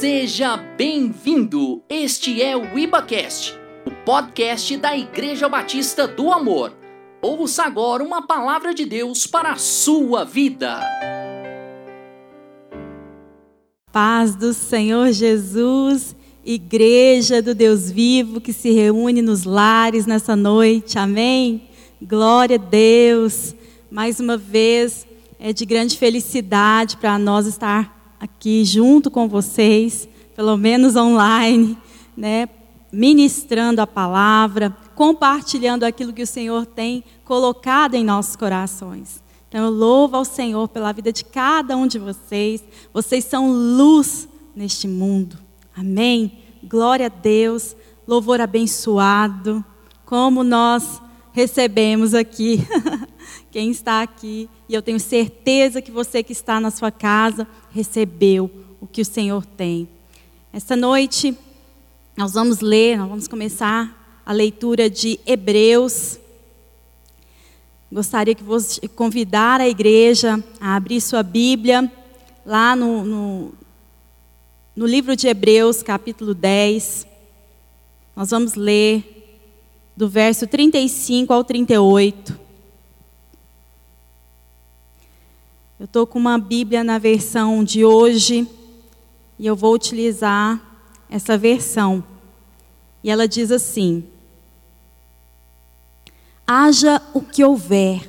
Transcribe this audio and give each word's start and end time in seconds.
Seja 0.00 0.56
bem-vindo! 0.56 1.82
Este 1.86 2.40
é 2.40 2.56
o 2.56 2.78
IbaCast, 2.78 3.54
o 3.84 3.90
podcast 4.02 4.74
da 4.78 4.96
Igreja 4.96 5.46
Batista 5.46 6.08
do 6.08 6.32
Amor. 6.32 6.72
Ouça 7.20 7.64
agora 7.64 8.02
uma 8.02 8.26
palavra 8.26 8.72
de 8.72 8.86
Deus 8.86 9.26
para 9.26 9.52
a 9.52 9.56
sua 9.56 10.24
vida. 10.24 10.80
Paz 13.92 14.34
do 14.34 14.54
Senhor 14.54 15.12
Jesus, 15.12 16.16
Igreja 16.42 17.42
do 17.42 17.54
Deus 17.54 17.90
vivo 17.90 18.40
que 18.40 18.54
se 18.54 18.70
reúne 18.70 19.20
nos 19.20 19.44
lares 19.44 20.06
nessa 20.06 20.34
noite, 20.34 20.98
amém? 20.98 21.68
Glória 22.00 22.56
a 22.56 22.58
Deus. 22.58 23.54
Mais 23.90 24.18
uma 24.18 24.38
vez, 24.38 25.06
é 25.38 25.52
de 25.52 25.66
grande 25.66 25.98
felicidade 25.98 26.96
para 26.96 27.18
nós 27.18 27.44
estar 27.46 27.99
aqui 28.20 28.64
junto 28.64 29.10
com 29.10 29.26
vocês, 29.26 30.06
pelo 30.36 30.56
menos 30.58 30.94
online, 30.94 31.76
né, 32.14 32.48
ministrando 32.92 33.80
a 33.80 33.86
palavra, 33.86 34.76
compartilhando 34.94 35.84
aquilo 35.84 36.12
que 36.12 36.22
o 36.22 36.26
Senhor 36.26 36.66
tem 36.66 37.02
colocado 37.24 37.94
em 37.94 38.04
nossos 38.04 38.36
corações. 38.36 39.22
Então 39.48 39.64
eu 39.64 39.70
louvo 39.70 40.16
ao 40.16 40.24
Senhor 40.24 40.68
pela 40.68 40.92
vida 40.92 41.12
de 41.12 41.24
cada 41.24 41.76
um 41.76 41.86
de 41.86 41.98
vocês. 41.98 42.62
Vocês 42.92 43.24
são 43.24 43.50
luz 43.50 44.28
neste 44.54 44.86
mundo. 44.86 45.38
Amém. 45.76 46.38
Glória 46.62 47.06
a 47.06 47.08
Deus. 47.08 47.74
Louvor 48.06 48.40
abençoado. 48.40 49.64
Como 50.04 50.44
nós 50.44 51.00
recebemos 51.32 52.14
aqui 52.14 52.66
quem 53.50 53.70
está 53.70 54.02
aqui, 54.02 54.48
e 54.68 54.74
eu 54.74 54.82
tenho 54.82 55.00
certeza 55.00 55.82
que 55.82 55.90
você 55.90 56.22
que 56.22 56.32
está 56.32 56.60
na 56.60 56.70
sua 56.70 56.90
casa 56.90 57.46
recebeu 57.72 58.50
o 58.80 58.86
que 58.86 59.00
o 59.00 59.04
Senhor 59.04 59.44
tem. 59.44 59.88
Esta 60.52 60.74
noite 60.74 61.36
nós 62.16 62.34
vamos 62.34 62.60
ler, 62.60 62.98
nós 62.98 63.08
vamos 63.08 63.28
começar 63.28 64.22
a 64.26 64.32
leitura 64.32 64.90
de 64.90 65.18
Hebreus. 65.24 66.18
Gostaria 67.90 68.34
que 68.34 68.42
você 68.42 68.86
convidar 68.88 69.60
a 69.60 69.68
igreja 69.68 70.42
a 70.60 70.76
abrir 70.76 71.00
sua 71.00 71.22
Bíblia 71.22 71.90
lá 72.44 72.76
no, 72.76 73.04
no, 73.04 73.54
no 74.76 74.86
livro 74.86 75.16
de 75.16 75.28
Hebreus, 75.28 75.82
capítulo 75.82 76.34
10. 76.34 77.06
Nós 78.14 78.30
vamos 78.30 78.54
ler 78.54 79.38
do 79.96 80.08
verso 80.08 80.46
35 80.46 81.32
ao 81.32 81.44
38. 81.44 82.38
Eu 85.80 85.86
estou 85.86 86.06
com 86.06 86.18
uma 86.18 86.36
Bíblia 86.36 86.84
na 86.84 86.98
versão 86.98 87.64
de 87.64 87.86
hoje 87.86 88.46
e 89.38 89.46
eu 89.46 89.56
vou 89.56 89.72
utilizar 89.72 90.60
essa 91.08 91.38
versão. 91.38 92.04
E 93.02 93.08
ela 93.08 93.26
diz 93.26 93.50
assim: 93.50 94.04
Haja 96.46 97.00
o 97.14 97.22
que 97.22 97.42
houver, 97.42 98.06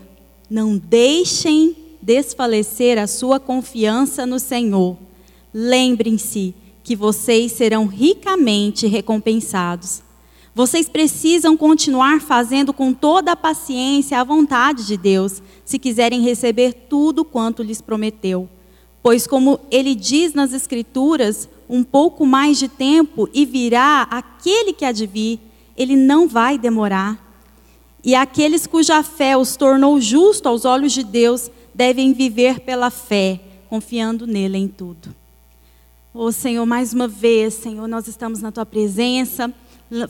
não 0.50 0.78
deixem 0.78 1.73
desfalecer 2.02 2.97
a 2.97 3.08
sua 3.08 3.39
confiança 3.39 4.25
no 4.25 4.38
Senhor. 4.38 4.97
Lembrem-se 5.53 6.53
que 6.83 6.94
vocês 6.94 7.53
serão 7.53 7.85
ricamente 7.85 8.85
recompensados. 8.85 10.03
Vocês 10.53 10.89
precisam 10.89 11.56
continuar 11.56 12.19
fazendo 12.19 12.73
com 12.73 12.94
toda 12.94 13.31
a 13.31 13.38
paciência 13.38 14.19
a 14.19 14.25
vontade 14.25 14.85
de 14.85 14.97
Deus, 14.97 15.41
se 15.72 15.80
quiserem 15.80 16.22
receber 16.22 16.73
tudo 16.89 17.23
quanto 17.23 17.64
lhes 17.64 17.81
prometeu. 17.81 18.47
Pois, 19.02 19.25
como 19.25 19.59
ele 19.72 19.95
diz 19.95 20.33
nas 20.33 20.53
Escrituras, 20.53 21.50
um 21.67 21.81
pouco 21.83 22.25
mais 22.25 22.59
de 22.59 22.67
tempo 22.67 23.30
e 23.33 23.45
virá 23.45 24.03
aquele 24.11 24.73
que 24.73 24.83
há 24.83 24.91
de 24.91 25.08
vir, 25.08 25.39
ele 25.75 25.95
não 25.95 26.28
vai 26.28 26.58
demorar. 26.58 27.19
E 28.03 28.13
aqueles 28.13 28.68
cuja 28.68 29.01
fé 29.01 29.38
os 29.38 29.56
tornou 29.56 30.00
justo 30.01 30.50
aos 30.50 30.66
olhos 30.66 30.91
de 30.91 31.03
Deus 31.03 31.50
devem 31.73 32.12
viver 32.12 32.59
pela 32.59 32.90
fé, 32.90 33.40
confiando 33.69 34.28
nele 34.28 34.57
em 34.57 34.67
tudo. 34.67 35.16
Ô 36.13 36.25
oh, 36.25 36.31
Senhor, 36.31 36.66
mais 36.66 36.94
uma 36.94 37.07
vez, 37.07 37.53
Senhor, 37.53 37.88
nós 37.88 38.07
estamos 38.07 38.41
na 38.41 38.51
tua 38.51 38.66
presença 38.66 39.53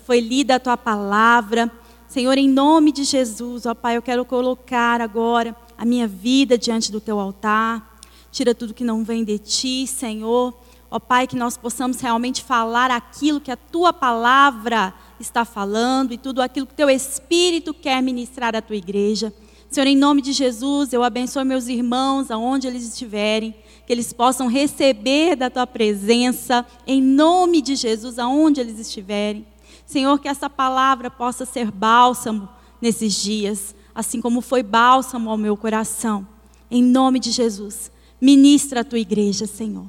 foi 0.06 0.20
lida 0.20 0.56
a 0.56 0.60
tua 0.60 0.78
palavra. 0.78 1.72
Senhor, 2.12 2.38
em 2.38 2.50
nome 2.50 2.92
de 2.92 3.06
Jesus, 3.06 3.66
ó 3.66 3.74
Pai, 3.74 3.96
eu 3.96 4.02
quero 4.02 4.26
colocar 4.26 5.00
agora 5.00 5.56
a 5.78 5.86
minha 5.86 6.06
vida 6.10 6.58
diante 6.58 6.92
do 6.92 7.00
teu 7.00 7.18
altar. 7.18 8.02
Tira 8.34 8.54
tudo 8.54 8.74
que 8.74 8.84
não 8.84 9.02
vem 9.02 9.24
de 9.24 9.40
ti, 9.40 9.88
Senhor. 9.88 10.54
Ó 10.90 11.00
Pai, 11.00 11.26
que 11.26 11.38
nós 11.38 11.56
possamos 11.56 12.02
realmente 12.02 12.44
falar 12.44 12.92
aquilo 12.92 13.40
que 13.40 13.50
a 13.50 13.56
tua 13.56 13.94
palavra 13.94 14.94
está 15.22 15.46
falando 15.46 16.12
e 16.12 16.18
tudo 16.18 16.42
aquilo 16.42 16.68
que 16.68 16.74
teu 16.74 16.90
Espírito 16.90 17.74
quer 17.74 18.04
ministrar 18.04 18.58
à 18.58 18.62
tua 18.62 18.76
igreja. 18.76 19.34
Senhor, 19.70 19.88
em 19.88 19.96
nome 19.96 20.22
de 20.22 20.34
Jesus, 20.34 20.92
eu 20.92 21.04
abençoo 21.04 21.46
meus 21.46 21.70
irmãos, 21.70 22.30
aonde 22.30 22.68
eles 22.68 22.84
estiverem, 22.84 23.56
que 23.88 23.94
eles 23.94 24.12
possam 24.12 24.48
receber 24.48 25.38
da 25.38 25.50
tua 25.50 25.66
presença, 25.66 26.66
em 26.86 27.02
nome 27.02 27.62
de 27.62 27.78
Jesus, 27.78 28.20
aonde 28.20 28.60
eles 28.60 28.78
estiverem. 28.78 29.46
Senhor, 29.92 30.18
que 30.20 30.30
essa 30.30 30.50
palavra 30.50 31.12
possa 31.12 31.46
ser 31.46 31.70
bálsamo 31.70 32.48
nesses 32.82 33.14
dias, 33.14 33.76
assim 33.94 34.22
como 34.22 34.40
foi 34.40 34.64
bálsamo 34.64 35.30
ao 35.30 35.38
meu 35.38 35.58
coração. 35.58 36.26
Em 36.70 36.82
nome 36.82 37.20
de 37.20 37.30
Jesus, 37.30 37.92
ministra 38.20 38.80
a 38.80 38.84
tua 38.86 39.00
igreja, 39.00 39.46
Senhor. 39.46 39.86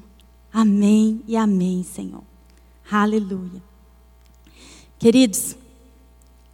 Amém 0.53 1.23
e 1.29 1.37
amém, 1.37 1.85
Senhor. 1.85 2.25
Aleluia. 2.91 3.63
Queridos, 4.99 5.57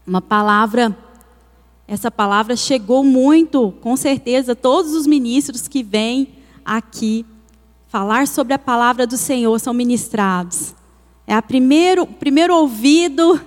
uma 0.07 0.21
palavra, 0.21 0.97
essa 1.87 2.11
palavra 2.11 2.55
chegou 2.55 3.03
muito, 3.03 3.73
com 3.81 3.97
certeza, 3.97 4.55
todos 4.55 4.93
os 4.93 5.07
ministros 5.07 5.67
que 5.67 5.83
vêm 5.83 6.35
aqui 6.63 7.25
falar 7.89 8.29
sobre 8.29 8.53
a 8.53 8.59
palavra 8.59 9.07
do 9.07 9.17
Senhor 9.17 9.59
são 9.59 9.73
ministrados. 9.73 10.75
É 11.29 11.35
a 11.35 11.43
primeiro, 11.43 12.05
o 12.05 12.07
primeiro 12.07 12.57
ouvido 12.57 13.39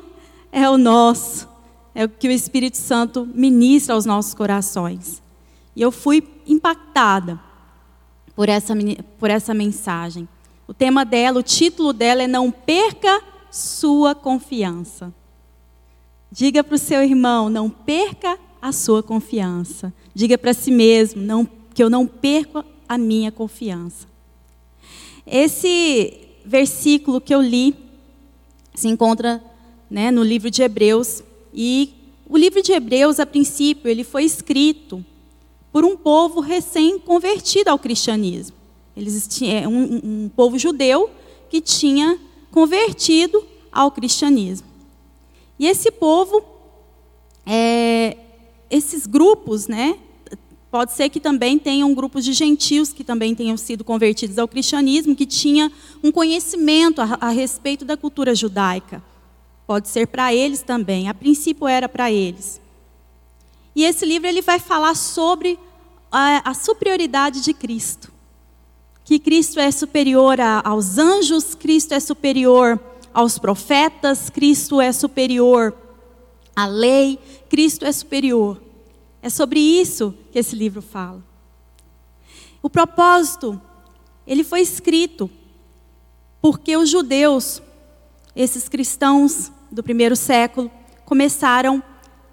é 0.52 0.70
o 0.70 0.78
nosso. 0.78 1.50
É 1.96 2.06
o 2.06 2.10
que 2.10 2.28
o 2.28 2.32
Espírito 2.32 2.78
Santo 2.78 3.28
ministra 3.34 3.96
aos 3.96 4.06
nossos 4.06 4.36
corações. 4.36 5.20
E 5.76 5.82
eu 5.82 5.92
fui 5.92 6.24
impactada 6.46 7.40
por 8.36 8.50
essa, 8.50 8.76
por 9.18 9.32
essa 9.32 9.52
mensagem. 9.52 10.30
O 10.68 10.76
tema 10.76 11.04
dela, 11.04 11.40
o 11.40 11.44
título 11.44 11.92
dela 11.92 12.22
é 12.22 12.28
Não 12.28 12.52
Perca 12.52 13.20
Sua 13.50 14.14
Confiança. 14.14 15.12
Diga 16.32 16.64
para 16.64 16.76
o 16.76 16.80
seu 16.80 17.04
irmão, 17.04 17.50
não 17.50 17.68
perca 17.68 18.38
a 18.62 18.72
sua 18.72 19.02
confiança. 19.02 19.92
Diga 20.14 20.38
para 20.38 20.54
si 20.54 20.70
mesmo, 20.70 21.20
não, 21.20 21.50
que 21.74 21.84
eu 21.84 21.90
não 21.90 22.06
perco 22.06 22.64
a 22.88 22.96
minha 22.96 23.32
confiança. 23.32 24.08
Esse 25.26 26.31
versículo 26.52 27.22
que 27.22 27.34
eu 27.34 27.42
li 27.42 27.74
se 28.76 28.90
encontra 28.90 29.42
né, 29.90 30.12
no 30.12 30.22
livro 30.22 30.52
de 30.52 30.62
Hebreus. 30.62 31.24
E 31.54 31.94
o 32.28 32.38
livro 32.38 32.62
de 32.62 32.74
Hebreus, 32.74 33.22
a 33.22 33.26
princípio, 33.26 33.90
ele 33.90 34.04
foi 34.04 34.26
escrito 34.26 35.04
por 35.72 35.86
um 35.86 35.96
povo 35.96 36.42
recém-convertido 36.42 37.70
ao 37.70 37.80
cristianismo. 37.80 38.58
Eles 38.96 39.26
tinham 39.28 39.58
é, 39.58 39.68
um, 39.68 40.02
um 40.26 40.30
povo 40.36 40.60
judeu 40.60 41.10
que 41.50 41.62
tinha 41.62 42.20
convertido 42.52 43.46
ao 43.72 43.90
cristianismo. 43.90 44.68
E 45.58 45.68
esse 45.68 45.90
povo, 45.90 46.44
é, 47.46 48.18
esses 48.70 49.08
grupos, 49.08 49.70
né, 49.70 49.98
Pode 50.72 50.94
ser 50.94 51.10
que 51.10 51.20
também 51.20 51.60
tenham 51.60 51.94
grupos 51.94 52.24
de 52.24 52.32
gentios 52.32 52.94
que 52.94 53.04
também 53.04 53.36
tenham 53.36 53.58
sido 53.58 53.84
convertidos 53.84 54.40
ao 54.40 54.48
cristianismo, 54.48 55.14
que 55.14 55.26
tinha 55.26 55.70
um 56.02 56.14
conhecimento 56.14 57.02
a, 57.02 57.18
a 57.20 57.30
respeito 57.30 57.84
da 57.84 57.98
cultura 57.98 58.34
judaica. 58.34 59.04
Pode 59.68 59.90
ser 59.90 60.08
para 60.08 60.34
eles 60.34 60.62
também. 60.62 61.10
A 61.10 61.14
princípio 61.14 61.68
era 61.68 61.90
para 61.90 62.10
eles. 62.10 62.62
E 63.76 63.84
esse 63.84 64.06
livro 64.06 64.30
ele 64.30 64.42
vai 64.42 64.60
falar 64.60 64.96
sobre 64.96 65.60
a, 66.10 66.50
a 66.50 66.54
superioridade 66.54 67.42
de 67.42 67.54
Cristo. 67.54 68.10
Que 69.04 69.20
Cristo 69.20 69.60
é 69.60 69.72
superior 69.72 70.40
a, 70.40 70.62
aos 70.64 70.98
anjos, 70.98 71.54
Cristo 71.54 71.94
é 71.94 72.00
superior 72.00 72.80
aos 73.14 73.38
profetas, 73.38 74.30
Cristo 74.30 74.80
é 74.80 74.94
superior 74.94 75.76
à 76.56 76.66
lei, 76.66 77.20
Cristo 77.50 77.84
é 77.84 77.92
superior. 77.92 78.71
É 79.22 79.30
sobre 79.30 79.60
isso 79.60 80.14
que 80.32 80.40
esse 80.40 80.56
livro 80.56 80.82
fala. 80.82 81.24
O 82.62 82.70
propósito, 82.70 83.60
ele 84.26 84.44
foi 84.44 84.62
escrito 84.62 85.30
porque 86.42 86.76
os 86.76 86.90
judeus, 86.90 87.62
esses 88.36 88.68
cristãos 88.68 89.52
do 89.72 89.84
primeiro 89.84 90.16
século, 90.16 90.72
começaram 91.06 91.84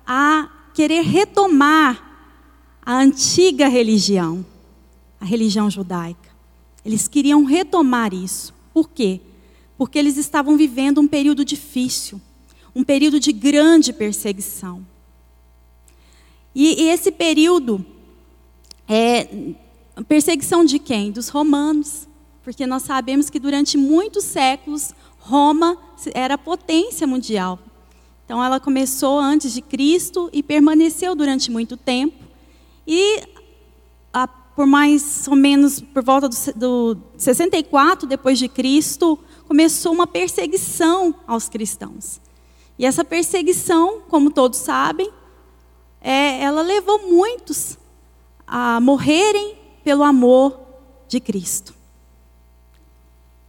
a 0.07 0.49
querer 0.75 1.03
retomar 1.03 2.05
a 2.81 2.97
antiga 2.97 3.69
religião, 3.69 4.45
a 5.21 5.25
religião 5.25 5.71
judaica. 5.71 6.31
Eles 6.85 7.07
queriam 7.07 7.45
retomar 7.45 8.15
isso. 8.15 8.55
Por 8.73 8.89
quê? 8.89 9.21
porque 9.79 9.97
eles 9.97 10.17
estavam 10.17 10.57
vivendo 10.57 11.01
um 11.01 11.07
período 11.07 11.45
difícil, 11.45 12.21
um 12.75 12.83
período 12.83 13.21
de 13.21 13.31
grande 13.31 13.93
perseguição. 13.93 14.85
E, 16.55 16.83
e 16.83 16.89
esse 16.89 17.13
período 17.13 17.85
é 18.89 19.29
perseguição 20.07 20.65
de 20.65 20.79
quem? 20.79 21.11
Dos 21.11 21.29
romanos, 21.29 22.09
porque 22.43 22.67
nós 22.67 22.83
sabemos 22.83 23.29
que 23.29 23.39
durante 23.39 23.77
muitos 23.77 24.25
séculos 24.25 24.95
Roma 25.19 25.77
era 26.15 26.39
potência 26.39 27.07
mundial. 27.07 27.59
Então 28.25 28.43
ela 28.43 28.61
começou 28.61 29.19
antes 29.19 29.53
de 29.53 29.63
Cristo 29.63 30.29
e 30.33 30.43
permaneceu 30.43 31.15
durante 31.15 31.51
muito 31.51 31.77
tempo. 31.77 32.25
E 32.87 33.23
a, 34.13 34.27
por 34.27 34.67
mais 34.67 35.27
ou 35.29 35.37
menos 35.37 35.81
por 35.81 36.03
volta 36.03 36.29
do, 36.29 36.95
do 36.95 37.03
64 37.17 38.07
depois 38.07 38.39
de 38.39 38.49
Cristo, 38.49 39.19
começou 39.47 39.93
uma 39.93 40.07
perseguição 40.07 41.15
aos 41.27 41.49
cristãos. 41.49 42.21
E 42.79 42.87
essa 42.87 43.05
perseguição, 43.05 44.03
como 44.09 44.31
todos 44.31 44.59
sabem, 44.59 45.11
é, 46.09 46.41
ela 46.41 46.63
levou 46.63 47.07
muitos 47.07 47.77
a 48.47 48.81
morrerem 48.81 49.59
pelo 49.85 50.03
amor 50.03 50.59
de 51.07 51.21
Cristo. 51.21 51.75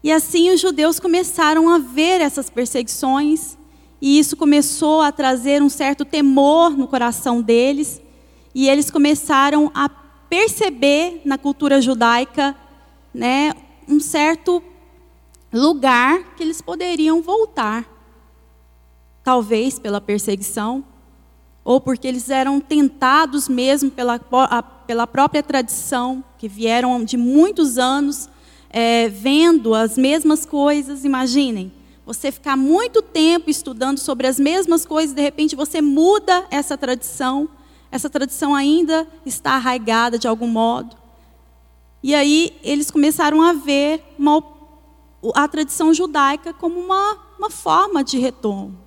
E 0.03 0.11
assim 0.11 0.51
os 0.51 0.59
judeus 0.59 0.99
começaram 0.99 1.69
a 1.69 1.77
ver 1.77 2.19
essas 2.19 2.49
perseguições, 2.49 3.57
e 4.01 4.19
isso 4.19 4.35
começou 4.35 4.99
a 4.99 5.09
trazer 5.09 5.61
um 5.61 5.69
certo 5.69 6.03
temor 6.03 6.71
no 6.71 6.85
coração 6.85 7.41
deles, 7.41 8.01
e 8.53 8.67
eles 8.67 8.91
começaram 8.91 9.71
a 9.73 9.87
perceber 10.29 11.21
na 11.23 11.37
cultura 11.37 11.81
judaica, 11.81 12.53
né, 13.13 13.53
um 13.87 14.01
certo 14.01 14.61
lugar 15.53 16.35
que 16.35 16.43
eles 16.43 16.61
poderiam 16.61 17.21
voltar. 17.21 17.87
Talvez 19.23 19.79
pela 19.79 20.01
perseguição, 20.01 20.83
ou 21.63 21.79
porque 21.79 22.07
eles 22.07 22.29
eram 22.29 22.59
tentados 22.59 23.47
mesmo 23.47 23.91
pela, 23.91 24.19
pela 24.87 25.05
própria 25.05 25.43
tradição, 25.43 26.23
que 26.37 26.47
vieram 26.47 27.03
de 27.03 27.17
muitos 27.17 27.77
anos 27.77 28.29
é, 28.69 29.09
vendo 29.09 29.73
as 29.73 29.97
mesmas 29.97 30.45
coisas. 30.45 31.03
Imaginem, 31.03 31.71
você 32.05 32.31
ficar 32.31 32.55
muito 32.55 33.01
tempo 33.01 33.49
estudando 33.49 33.99
sobre 33.99 34.25
as 34.25 34.39
mesmas 34.39 34.85
coisas, 34.85 35.15
de 35.15 35.21
repente 35.21 35.55
você 35.55 35.81
muda 35.81 36.45
essa 36.49 36.77
tradição, 36.77 37.47
essa 37.91 38.09
tradição 38.09 38.55
ainda 38.55 39.07
está 39.25 39.51
arraigada 39.51 40.17
de 40.17 40.27
algum 40.27 40.47
modo. 40.47 40.95
E 42.01 42.15
aí 42.15 42.57
eles 42.63 42.89
começaram 42.89 43.41
a 43.41 43.53
ver 43.53 44.03
uma, 44.17 44.41
a 45.35 45.47
tradição 45.47 45.93
judaica 45.93 46.53
como 46.53 46.79
uma, 46.79 47.17
uma 47.37 47.49
forma 47.49 48.03
de 48.03 48.17
retorno. 48.17 48.77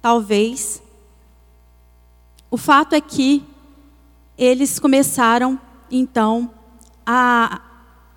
Talvez. 0.00 0.81
O 2.52 2.58
fato 2.58 2.94
é 2.94 3.00
que 3.00 3.42
eles 4.36 4.78
começaram, 4.78 5.58
então, 5.90 6.50
a, 7.06 7.62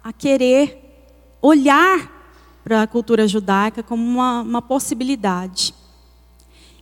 a 0.03 0.11
querer 0.11 1.07
olhar 1.41 2.59
para 2.61 2.81
a 2.81 2.87
cultura 2.87 3.29
judaica 3.29 3.81
como 3.81 4.03
uma, 4.03 4.41
uma 4.41 4.61
possibilidade. 4.61 5.73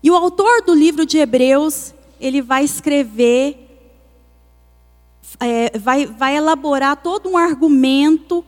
E 0.02 0.10
o 0.10 0.16
autor 0.16 0.64
do 0.64 0.74
livro 0.74 1.06
de 1.06 1.20
Hebreus, 1.20 1.94
ele 2.20 2.42
vai 2.42 2.64
escrever, 2.64 3.56
é, 5.40 5.78
vai, 5.78 6.08
vai 6.08 6.36
elaborar 6.36 7.04
todo 7.04 7.30
um 7.30 7.38
argumento, 7.38 8.44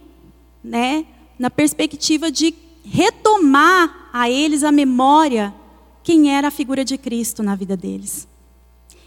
né, 0.64 1.06
na 1.38 1.52
perspectiva 1.52 2.32
de 2.32 2.56
retomar 2.84 4.10
a 4.12 4.32
eles 4.32 4.64
a 4.64 4.72
memória 4.72 5.54
quem 6.02 6.36
era 6.36 6.48
a 6.48 6.52
figura 6.52 6.84
de 6.84 6.98
Cristo 6.98 7.44
na 7.44 7.54
vida 7.54 7.78
deles. 7.78 8.28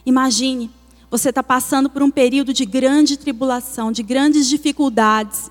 Imagine, 0.09 0.71
você 1.11 1.29
está 1.29 1.43
passando 1.43 1.91
por 1.91 2.03
um 2.03 2.11
período 2.11 2.55
de 2.55 2.65
grande 2.65 3.19
tribulação, 3.19 3.93
de 3.93 4.03
grandes 4.03 4.49
dificuldades. 4.49 5.51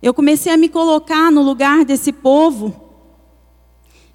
Eu 0.00 0.14
comecei 0.14 0.52
a 0.52 0.56
me 0.56 0.68
colocar 0.68 1.32
no 1.32 1.42
lugar 1.42 1.84
desse 1.84 2.12
povo, 2.12 2.88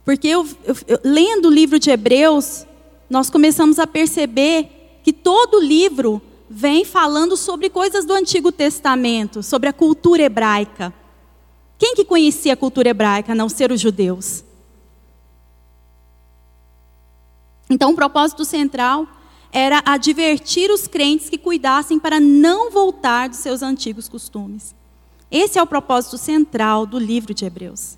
porque 0.05 0.29
eu, 0.29 0.47
eu, 0.63 0.75
eu, 0.87 0.99
lendo 1.03 1.49
o 1.49 1.51
livro 1.51 1.77
de 1.77 1.89
Hebreus, 1.89 2.65
nós 3.09 3.29
começamos 3.29 3.79
a 3.79 3.85
perceber 3.85 5.01
que 5.03 5.11
todo 5.11 5.59
livro 5.59 6.21
vem 6.49 6.85
falando 6.85 7.35
sobre 7.35 7.69
coisas 7.69 8.05
do 8.05 8.13
Antigo 8.13 8.49
Testamento, 8.49 9.43
sobre 9.43 9.67
a 9.67 9.73
cultura 9.73 10.23
hebraica. 10.23 10.93
Quem 11.77 11.95
que 11.95 12.05
conhecia 12.05 12.53
a 12.53 12.57
cultura 12.57 12.87
hebraica, 12.87 13.33
a 13.33 13.35
não 13.35 13.49
ser 13.49 13.73
os 13.73 13.81
judeus? 13.81 14.45
Então, 17.71 17.91
o 17.91 17.95
propósito 17.95 18.43
central 18.43 19.07
era 19.49 19.81
advertir 19.85 20.69
os 20.69 20.87
crentes 20.87 21.29
que 21.29 21.37
cuidassem 21.37 21.97
para 21.97 22.19
não 22.19 22.69
voltar 22.69 23.29
dos 23.29 23.39
seus 23.39 23.63
antigos 23.63 24.09
costumes. 24.09 24.75
Esse 25.31 25.57
é 25.57 25.63
o 25.63 25.67
propósito 25.67 26.17
central 26.17 26.85
do 26.85 26.99
livro 26.99 27.33
de 27.33 27.45
Hebreus. 27.45 27.97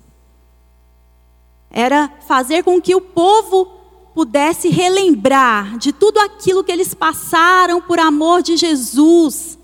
Era 1.68 2.08
fazer 2.28 2.62
com 2.62 2.80
que 2.80 2.94
o 2.94 3.00
povo 3.00 3.66
pudesse 4.14 4.68
relembrar 4.68 5.76
de 5.76 5.92
tudo 5.92 6.20
aquilo 6.20 6.62
que 6.62 6.70
eles 6.70 6.94
passaram 6.94 7.82
por 7.82 7.98
amor 7.98 8.42
de 8.42 8.56
Jesus, 8.56 9.58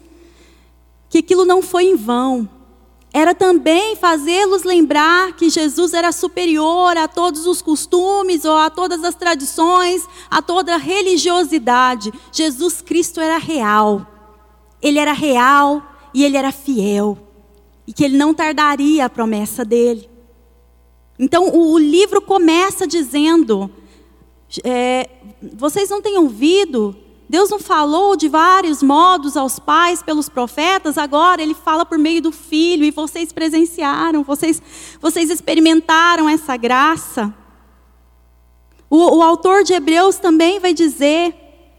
que 1.08 1.18
aquilo 1.18 1.44
não 1.44 1.62
foi 1.62 1.84
em 1.84 1.94
vão, 1.94 2.48
era 3.12 3.34
também 3.34 3.96
fazê-los 3.96 4.62
lembrar 4.62 5.32
que 5.32 5.50
Jesus 5.50 5.92
era 5.94 6.12
superior 6.12 6.96
a 6.96 7.08
todos 7.08 7.44
os 7.44 7.60
costumes 7.60 8.44
ou 8.44 8.56
a 8.56 8.70
todas 8.70 9.02
as 9.02 9.16
tradições, 9.16 10.06
a 10.30 10.40
toda 10.40 10.74
a 10.74 10.78
religiosidade. 10.78 12.12
Jesus 12.32 12.80
Cristo 12.80 13.20
era 13.20 13.36
real. 13.36 14.06
Ele 14.80 14.98
era 14.98 15.12
real 15.12 15.82
e 16.14 16.24
ele 16.24 16.36
era 16.36 16.52
fiel. 16.52 17.18
E 17.84 17.92
que 17.92 18.04
ele 18.04 18.16
não 18.16 18.32
tardaria 18.32 19.06
a 19.06 19.10
promessa 19.10 19.64
dele. 19.64 20.08
Então 21.18 21.48
o, 21.48 21.72
o 21.72 21.78
livro 21.78 22.22
começa 22.22 22.86
dizendo: 22.86 23.68
é, 24.62 25.10
vocês 25.54 25.90
não 25.90 26.00
têm 26.00 26.16
ouvido 26.16 26.96
Deus 27.30 27.48
não 27.48 27.60
falou 27.60 28.16
de 28.16 28.28
vários 28.28 28.82
modos 28.82 29.36
aos 29.36 29.60
pais 29.60 30.02
pelos 30.02 30.28
profetas, 30.28 30.98
agora 30.98 31.40
ele 31.40 31.54
fala 31.54 31.86
por 31.86 31.96
meio 31.96 32.20
do 32.20 32.32
filho 32.32 32.84
e 32.84 32.90
vocês 32.90 33.32
presenciaram, 33.32 34.24
vocês, 34.24 34.60
vocês 35.00 35.30
experimentaram 35.30 36.28
essa 36.28 36.56
graça. 36.56 37.32
O, 38.90 39.18
o 39.18 39.22
autor 39.22 39.62
de 39.62 39.72
Hebreus 39.72 40.16
também 40.16 40.58
vai 40.58 40.75
dizer, 40.75 41.32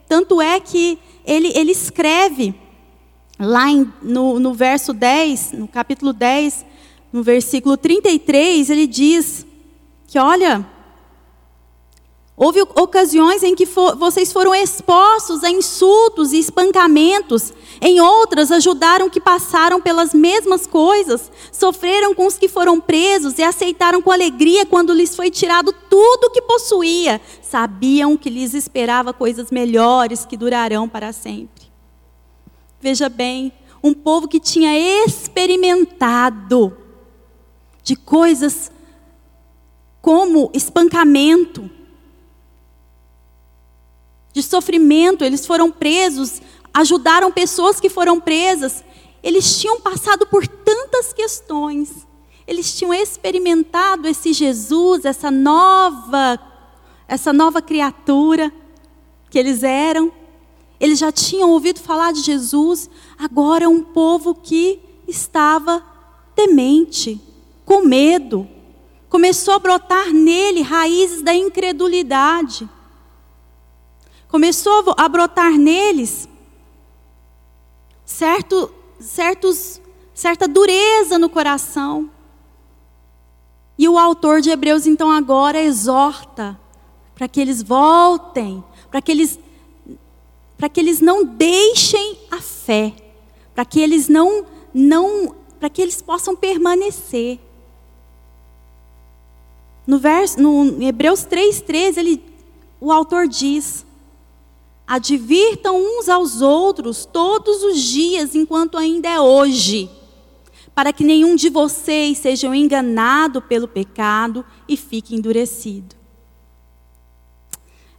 tanto 0.07 0.41
é 0.41 0.57
que 0.57 0.97
ele, 1.25 1.51
ele 1.53 1.73
escreve 1.73 2.55
lá 3.37 3.69
em, 3.69 3.91
no, 4.01 4.39
no 4.39 4.53
verso 4.53 4.93
10, 4.93 5.51
no 5.51 5.67
capítulo 5.67 6.13
10, 6.13 6.65
no 7.11 7.21
versículo 7.21 7.75
33, 7.75 8.69
ele 8.69 8.87
diz 8.87 9.45
que, 10.07 10.17
olha, 10.17 10.65
Houve 12.35 12.61
ocasiões 12.61 13.43
em 13.43 13.53
que 13.53 13.65
vocês 13.65 14.31
foram 14.33 14.55
expostos 14.55 15.43
a 15.43 15.49
insultos 15.51 16.33
e 16.33 16.39
espancamentos. 16.39 17.53
Em 17.79 17.99
outras, 17.99 18.51
ajudaram 18.51 19.09
que 19.09 19.19
passaram 19.19 19.81
pelas 19.81 20.13
mesmas 20.13 20.65
coisas. 20.65 21.31
Sofreram 21.51 22.15
com 22.15 22.25
os 22.25 22.37
que 22.37 22.47
foram 22.47 22.79
presos 22.79 23.37
e 23.37 23.43
aceitaram 23.43 24.01
com 24.01 24.11
alegria 24.11 24.65
quando 24.65 24.93
lhes 24.93 25.15
foi 25.15 25.29
tirado 25.29 25.73
tudo 25.89 26.31
que 26.31 26.41
possuía. 26.41 27.21
Sabiam 27.41 28.17
que 28.17 28.29
lhes 28.29 28.53
esperava 28.53 29.13
coisas 29.13 29.51
melhores 29.51 30.25
que 30.25 30.37
durarão 30.37 30.87
para 30.89 31.13
sempre. 31.13 31.69
Veja 32.79 33.09
bem, 33.09 33.51
um 33.83 33.93
povo 33.93 34.27
que 34.27 34.39
tinha 34.39 35.05
experimentado 35.05 36.75
de 37.83 37.95
coisas 37.95 38.71
como 40.01 40.49
espancamento 40.53 41.69
de 44.33 44.41
sofrimento, 44.41 45.23
eles 45.23 45.45
foram 45.45 45.71
presos, 45.71 46.41
ajudaram 46.73 47.31
pessoas 47.31 47.79
que 47.79 47.89
foram 47.89 48.19
presas. 48.19 48.83
Eles 49.21 49.59
tinham 49.59 49.79
passado 49.81 50.25
por 50.25 50.47
tantas 50.47 51.13
questões. 51.13 52.07
Eles 52.47 52.73
tinham 52.73 52.93
experimentado 52.93 54.07
esse 54.07 54.33
Jesus, 54.33 55.05
essa 55.05 55.29
nova, 55.29 56.39
essa 57.07 57.31
nova 57.31 57.61
criatura 57.61 58.51
que 59.29 59.37
eles 59.37 59.63
eram. 59.63 60.11
Eles 60.79 60.97
já 60.97 61.11
tinham 61.11 61.51
ouvido 61.51 61.79
falar 61.79 62.11
de 62.11 62.21
Jesus, 62.21 62.89
agora 63.19 63.69
um 63.69 63.83
povo 63.83 64.33
que 64.33 64.79
estava 65.07 65.83
temente, 66.35 67.21
com 67.63 67.85
medo. 67.85 68.47
Começou 69.07 69.53
a 69.53 69.59
brotar 69.59 70.11
nele 70.11 70.61
raízes 70.61 71.21
da 71.21 71.35
incredulidade 71.35 72.67
começou 74.31 74.95
a 74.97 75.09
brotar 75.09 75.51
neles 75.51 76.27
certo, 78.05 78.71
certos, 78.99 79.81
certa 80.13 80.47
dureza 80.47 81.19
no 81.19 81.29
coração. 81.29 82.09
E 83.77 83.89
o 83.89 83.97
autor 83.97 84.41
de 84.41 84.49
Hebreus, 84.49 84.87
então, 84.87 85.11
agora 85.11 85.61
exorta 85.61 86.57
para 87.13 87.27
que 87.27 87.41
eles 87.41 87.61
voltem, 87.61 88.63
para 88.89 89.01
que 89.01 89.11
eles, 89.11 89.37
para 90.57 90.69
que 90.69 90.79
eles 90.79 91.01
não 91.01 91.25
deixem 91.25 92.17
a 92.31 92.39
fé, 92.39 92.93
para 93.53 93.65
que 93.65 93.79
eles 93.81 94.07
não, 94.07 94.45
não, 94.73 95.35
para 95.59 95.69
que 95.69 95.81
eles 95.81 96.01
possam 96.01 96.35
permanecer. 96.35 97.39
No, 99.85 99.97
verso, 99.97 100.39
no 100.39 100.81
Hebreus 100.81 101.25
3,13, 101.25 101.97
ele, 101.97 102.23
o 102.79 102.91
autor 102.91 103.27
diz: 103.27 103.85
Advirtam 104.93 105.77
uns 105.77 106.09
aos 106.09 106.41
outros 106.41 107.05
todos 107.05 107.63
os 107.63 107.79
dias, 107.79 108.35
enquanto 108.35 108.77
ainda 108.77 109.07
é 109.07 109.21
hoje, 109.21 109.89
para 110.75 110.91
que 110.91 111.01
nenhum 111.01 111.33
de 111.33 111.49
vocês 111.49 112.17
seja 112.17 112.53
enganado 112.53 113.41
pelo 113.41 113.69
pecado 113.69 114.43
e 114.67 114.75
fique 114.75 115.15
endurecido. 115.15 115.95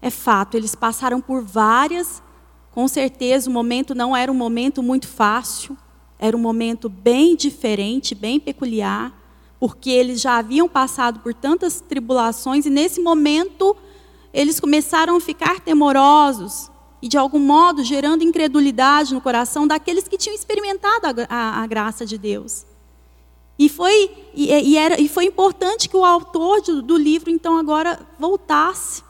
É 0.03 0.11
fato, 0.11 0.55
eles 0.55 0.75
passaram 0.75 1.19
por 1.19 1.43
várias, 1.43 2.23
com 2.71 2.87
certeza 2.87 3.49
o 3.49 3.53
momento 3.55 3.95
não 3.95 4.15
era 4.15 4.31
um 4.31 4.35
momento 4.35 4.83
muito 4.83 5.09
fácil, 5.09 5.75
era 6.19 6.37
um 6.37 6.41
momento 6.41 6.91
bem 6.91 7.35
diferente, 7.35 8.15
bem 8.15 8.39
peculiar 8.39 9.19
porque 9.59 9.89
eles 9.89 10.21
já 10.21 10.37
haviam 10.37 10.69
passado 10.69 11.21
por 11.21 11.33
tantas 11.33 11.81
tribulações 11.81 12.67
e 12.67 12.71
nesse 12.71 13.01
momento 13.01 13.75
eles 14.35 14.61
começaram 14.61 15.17
a 15.17 15.21
ficar 15.21 15.61
temorosos 15.61 16.72
e 17.03 17.09
de 17.09 17.19
algum 17.19 17.41
modo 17.41 17.83
gerando 17.83 18.23
incredulidade 18.23 19.13
no 19.13 19.21
coração 19.21 19.67
daqueles 19.67 20.07
que 20.07 20.17
tinham 20.17 20.37
experimentado 20.37 21.09
a, 21.09 21.27
a, 21.29 21.63
a 21.63 21.67
graça 21.67 22.07
de 22.07 22.17
Deus. 22.17 22.65
E 23.59 23.69
foi, 23.69 24.11
e, 24.33 24.51
e, 24.51 24.77
era, 24.77 25.01
e 25.01 25.09
foi 25.09 25.25
importante 25.25 25.89
que 25.89 25.97
o 25.97 26.05
autor 26.05 26.63
do, 26.63 26.81
do 26.81 26.97
livro 26.97 27.29
então 27.29 27.59
agora 27.59 28.01
voltasse 28.19 29.03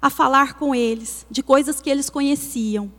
a 0.00 0.10
falar 0.10 0.54
com 0.54 0.74
eles 0.74 1.24
de 1.30 1.42
coisas 1.42 1.80
que 1.80 1.88
eles 1.88 2.10
conheciam. 2.10 2.90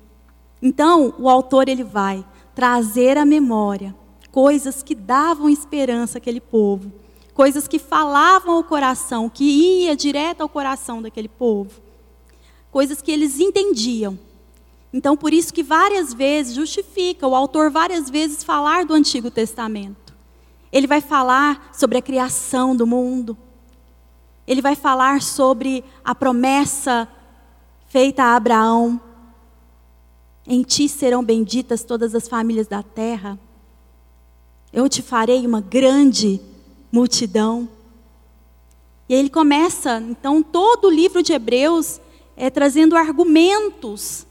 Então 0.61 1.13
o 1.19 1.29
autor 1.29 1.67
ele 1.67 1.83
vai 1.83 2.25
trazer 2.55 3.17
à 3.17 3.25
memória 3.25 3.93
coisas 4.31 4.81
que 4.81 4.95
davam 4.95 5.49
esperança 5.49 6.17
àquele 6.17 6.39
povo, 6.39 6.91
coisas 7.33 7.67
que 7.67 7.77
falavam 7.77 8.55
ao 8.55 8.63
coração, 8.63 9.29
que 9.29 9.43
ia 9.43 9.95
direto 9.95 10.41
ao 10.41 10.49
coração 10.49 11.01
daquele 11.01 11.27
povo, 11.27 11.82
coisas 12.73 13.03
que 13.03 13.11
eles 13.11 13.39
entendiam. 13.39 14.17
Então, 14.91 15.15
por 15.15 15.31
isso 15.31 15.53
que 15.53 15.61
várias 15.61 16.11
vezes 16.11 16.55
justifica 16.55 17.27
o 17.27 17.35
autor 17.35 17.69
várias 17.69 18.09
vezes 18.09 18.43
falar 18.43 18.83
do 18.83 18.95
Antigo 18.95 19.29
Testamento. 19.29 20.11
Ele 20.71 20.87
vai 20.87 20.99
falar 20.99 21.69
sobre 21.71 21.99
a 21.99 22.01
criação 22.01 22.75
do 22.75 22.87
mundo. 22.87 23.37
Ele 24.47 24.59
vai 24.59 24.75
falar 24.75 25.21
sobre 25.21 25.83
a 26.03 26.15
promessa 26.15 27.07
feita 27.89 28.23
a 28.23 28.35
Abraão. 28.35 28.99
Em 30.47 30.63
ti 30.63 30.89
serão 30.89 31.23
benditas 31.23 31.83
todas 31.83 32.15
as 32.15 32.27
famílias 32.27 32.65
da 32.65 32.81
terra. 32.81 33.37
Eu 34.73 34.89
te 34.89 35.03
farei 35.03 35.45
uma 35.45 35.61
grande 35.61 36.41
multidão. 36.91 37.69
E 39.07 39.13
ele 39.13 39.29
começa, 39.29 40.03
então, 40.09 40.41
todo 40.41 40.87
o 40.87 40.91
livro 40.91 41.21
de 41.21 41.33
Hebreus 41.33 42.01
é 42.35 42.49
trazendo 42.49 42.95
argumentos 42.95 44.25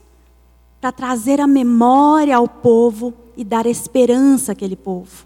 para 0.79 0.91
trazer 0.91 1.39
a 1.39 1.47
memória 1.47 2.35
ao 2.35 2.47
povo 2.47 3.13
e 3.37 3.43
dar 3.43 3.65
esperança 3.65 4.51
àquele 4.51 4.75
povo. 4.75 5.25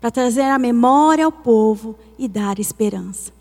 Para 0.00 0.10
trazer 0.10 0.42
a 0.42 0.58
memória 0.58 1.24
ao 1.24 1.32
povo 1.32 1.96
e 2.18 2.28
dar 2.28 2.58
esperança. 2.58 3.32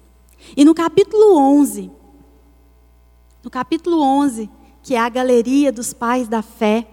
E 0.56 0.64
no 0.64 0.74
capítulo 0.74 1.38
11, 1.38 1.92
no 3.44 3.50
capítulo 3.50 4.02
11, 4.02 4.50
que 4.82 4.96
é 4.96 5.00
a 5.00 5.10
galeria 5.10 5.72
dos 5.72 5.94
pais 5.94 6.28
da 6.28 6.42
fé, 6.42 6.88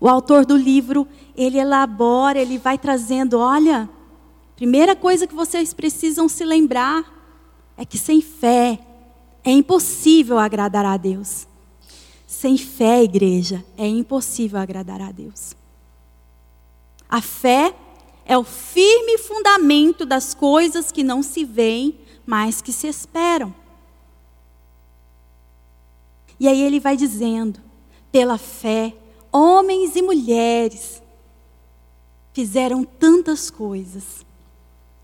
o 0.00 0.08
autor 0.08 0.44
do 0.44 0.56
livro, 0.56 1.06
ele 1.36 1.58
elabora, 1.58 2.38
ele 2.38 2.58
vai 2.58 2.76
trazendo, 2.76 3.38
olha, 3.38 3.88
primeira 4.56 4.94
coisa 4.94 5.26
que 5.26 5.34
vocês 5.34 5.72
precisam 5.72 6.28
se 6.28 6.44
lembrar 6.44 7.04
é 7.76 7.84
que 7.84 7.98
sem 7.98 8.20
fé 8.20 8.78
é 9.44 9.50
impossível 9.50 10.38
agradar 10.38 10.84
a 10.84 10.96
Deus. 10.96 11.46
Sem 12.26 12.56
fé, 12.56 13.02
igreja, 13.02 13.64
é 13.76 13.86
impossível 13.86 14.58
agradar 14.58 15.00
a 15.00 15.12
Deus. 15.12 15.54
A 17.08 17.20
fé 17.20 17.74
é 18.24 18.36
o 18.36 18.42
firme 18.42 19.18
fundamento 19.18 20.06
das 20.06 20.34
coisas 20.34 20.90
que 20.90 21.04
não 21.04 21.22
se 21.22 21.44
veem, 21.44 21.98
mas 22.26 22.62
que 22.62 22.72
se 22.72 22.88
esperam. 22.88 23.54
E 26.40 26.48
aí 26.48 26.60
ele 26.62 26.80
vai 26.80 26.96
dizendo: 26.96 27.60
pela 28.10 28.38
fé, 28.38 28.94
homens 29.30 29.94
e 29.94 30.02
mulheres 30.02 31.02
fizeram 32.32 32.82
tantas 32.82 33.50
coisas. 33.50 34.24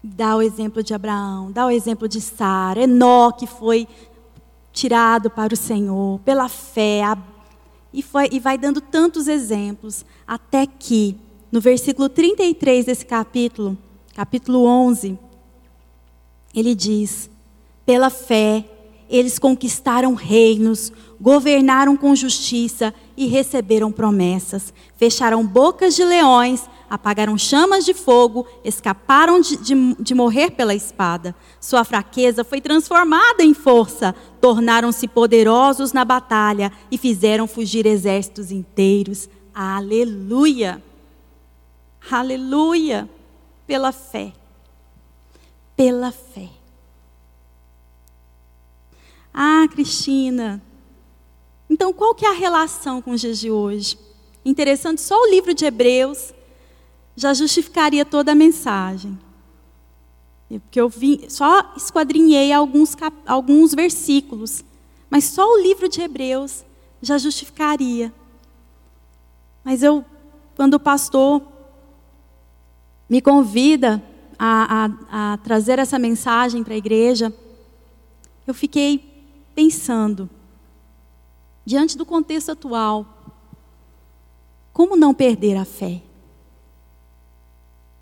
Dá 0.02 0.34
o 0.34 0.42
exemplo 0.42 0.82
de 0.82 0.94
Abraão, 0.94 1.52
dá 1.52 1.66
o 1.66 1.70
exemplo 1.70 2.08
de 2.08 2.20
Sara, 2.20 2.82
Enoque 2.82 3.46
foi 3.46 3.86
tirado 4.72 5.30
para 5.30 5.54
o 5.54 5.56
Senhor 5.56 6.20
pela 6.20 6.48
fé, 6.48 7.02
e, 7.92 8.02
foi, 8.02 8.28
e 8.30 8.38
vai 8.38 8.56
dando 8.56 8.80
tantos 8.80 9.26
exemplos, 9.26 10.04
até 10.26 10.66
que, 10.66 11.16
no 11.50 11.60
versículo 11.60 12.08
33 12.08 12.86
desse 12.86 13.04
capítulo, 13.04 13.76
capítulo 14.14 14.64
11, 14.64 15.18
ele 16.54 16.74
diz: 16.74 17.28
pela 17.84 18.10
fé, 18.10 18.64
eles 19.08 19.38
conquistaram 19.38 20.14
reinos, 20.14 20.92
governaram 21.20 21.96
com 21.96 22.14
justiça 22.14 22.94
e 23.16 23.26
receberam 23.26 23.90
promessas. 23.90 24.72
Fecharam 24.96 25.44
bocas 25.44 25.96
de 25.96 26.04
leões, 26.04 26.62
apagaram 26.90 27.38
chamas 27.38 27.84
de 27.84 27.94
fogo, 27.94 28.44
escaparam 28.64 29.40
de, 29.40 29.56
de, 29.56 29.94
de 29.94 30.12
morrer 30.12 30.50
pela 30.50 30.74
espada. 30.74 31.36
Sua 31.60 31.84
fraqueza 31.84 32.42
foi 32.42 32.60
transformada 32.60 33.44
em 33.44 33.54
força, 33.54 34.12
tornaram-se 34.40 35.06
poderosos 35.06 35.92
na 35.92 36.04
batalha 36.04 36.72
e 36.90 36.98
fizeram 36.98 37.46
fugir 37.46 37.86
exércitos 37.86 38.50
inteiros. 38.50 39.28
Aleluia! 39.54 40.82
Aleluia! 42.10 43.08
Pela 43.68 43.92
fé. 43.92 44.32
Pela 45.76 46.10
fé. 46.10 46.48
Ah, 49.32 49.68
Cristina. 49.70 50.60
Então, 51.68 51.92
qual 51.92 52.16
que 52.16 52.26
é 52.26 52.30
a 52.30 52.34
relação 52.34 53.00
com 53.00 53.14
de 53.14 53.48
hoje? 53.48 53.96
Interessante, 54.44 55.00
só 55.00 55.14
o 55.14 55.30
livro 55.30 55.54
de 55.54 55.64
Hebreus 55.64 56.34
já 57.20 57.34
justificaria 57.34 58.02
toda 58.02 58.32
a 58.32 58.34
mensagem. 58.34 59.18
Porque 60.48 60.80
eu 60.80 60.88
vim, 60.88 61.28
só 61.28 61.74
esquadrinhei 61.76 62.50
alguns, 62.50 62.96
alguns 63.26 63.74
versículos, 63.74 64.64
mas 65.10 65.24
só 65.24 65.46
o 65.46 65.60
livro 65.60 65.86
de 65.86 66.00
Hebreus 66.00 66.64
já 67.02 67.18
justificaria. 67.18 68.10
Mas 69.62 69.82
eu, 69.82 70.02
quando 70.56 70.74
o 70.74 70.80
pastor 70.80 71.42
me 73.06 73.20
convida 73.20 74.02
a, 74.38 74.86
a, 75.10 75.32
a 75.34 75.36
trazer 75.36 75.78
essa 75.78 75.98
mensagem 75.98 76.64
para 76.64 76.72
a 76.72 76.78
igreja, 76.78 77.30
eu 78.46 78.54
fiquei 78.54 79.22
pensando, 79.54 80.28
diante 81.66 81.98
do 81.98 82.06
contexto 82.06 82.52
atual, 82.52 83.06
como 84.72 84.96
não 84.96 85.12
perder 85.12 85.58
a 85.58 85.66
fé? 85.66 86.00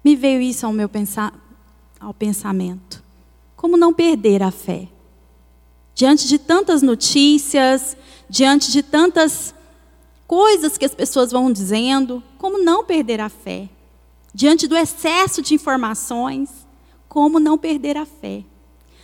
Me 0.04 0.14
veio 0.14 0.40
isso 0.40 0.64
ao 0.64 0.72
meu 0.72 0.88
pensar, 0.88 1.32
ao 2.00 2.14
pensamento. 2.14 3.02
Como 3.56 3.76
não 3.76 3.92
perder 3.92 4.42
a 4.42 4.50
fé? 4.50 4.88
Diante 5.94 6.28
de 6.28 6.38
tantas 6.38 6.80
notícias, 6.80 7.96
diante 8.28 8.70
de 8.70 8.82
tantas 8.82 9.54
coisas 10.26 10.78
que 10.78 10.84
as 10.84 10.94
pessoas 10.94 11.32
vão 11.32 11.50
dizendo, 11.50 12.22
como 12.36 12.62
não 12.62 12.84
perder 12.84 13.20
a 13.20 13.28
fé? 13.28 13.68
Diante 14.32 14.68
do 14.68 14.76
excesso 14.76 15.42
de 15.42 15.54
informações, 15.54 16.50
como 17.08 17.40
não 17.40 17.58
perder 17.58 17.96
a 17.96 18.06
fé? 18.06 18.44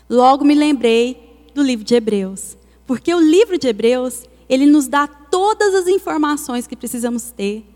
Logo 0.09 0.45
me 0.45 0.55
lembrei 0.55 1.49
do 1.55 1.63
livro 1.63 1.85
de 1.85 1.95
Hebreus. 1.95 2.57
Porque 2.87 3.13
o 3.13 3.21
livro 3.21 3.59
de 3.59 3.67
Hebreus, 3.67 4.25
ele 4.49 4.67
nos 4.67 4.87
dá 4.87 5.07
todas 5.07 5.75
as 5.75 5.89
informações 5.89 6.67
que 6.67 6.77
precisamos 6.77 7.31
ter 7.31 7.74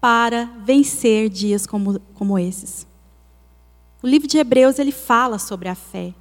para 0.00 0.44
vencer 0.64 1.28
dias 1.28 1.66
como, 1.66 2.00
como 2.14 2.38
esses. 2.38 2.86
O 4.02 4.06
livro 4.06 4.28
de 4.28 4.38
Hebreus, 4.38 4.78
ele 4.78 4.92
fala 4.92 5.38
sobre 5.38 5.68
a 5.68 5.74
fé. 5.74 6.14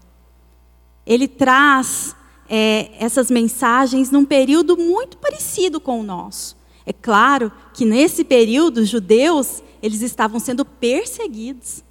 Ele 1.05 1.27
traz 1.27 2.15
é, 2.50 2.91
essas 2.98 3.29
mensagens 3.29 4.10
num 4.10 4.25
período 4.25 4.75
muito 4.75 5.17
parecido 5.17 5.79
com 5.79 6.00
o 6.00 6.03
nosso. 6.03 6.57
É 6.86 6.93
claro 6.93 7.51
que 7.74 7.86
nesse 7.86 8.24
período, 8.24 8.79
os 8.79 8.89
judeus, 8.89 9.62
eles 9.81 10.01
estavam 10.01 10.39
sendo 10.39 10.65
perseguidos. 10.65 11.84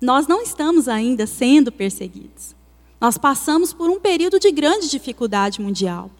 nós 0.00 0.26
não 0.28 0.42
estamos 0.42 0.88
ainda 0.88 1.26
sendo 1.26 1.72
perseguidos. 1.72 2.54
Nós 3.00 3.16
passamos 3.16 3.72
por 3.72 3.88
um 3.88 3.98
período 3.98 4.38
de 4.38 4.50
grande 4.50 4.88
dificuldade 4.88 5.60
mundial. 5.60 6.10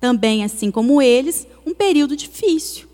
Também, 0.00 0.44
assim 0.44 0.70
como 0.70 1.02
eles, 1.02 1.46
um 1.66 1.74
período 1.74 2.16
difícil. 2.16 2.87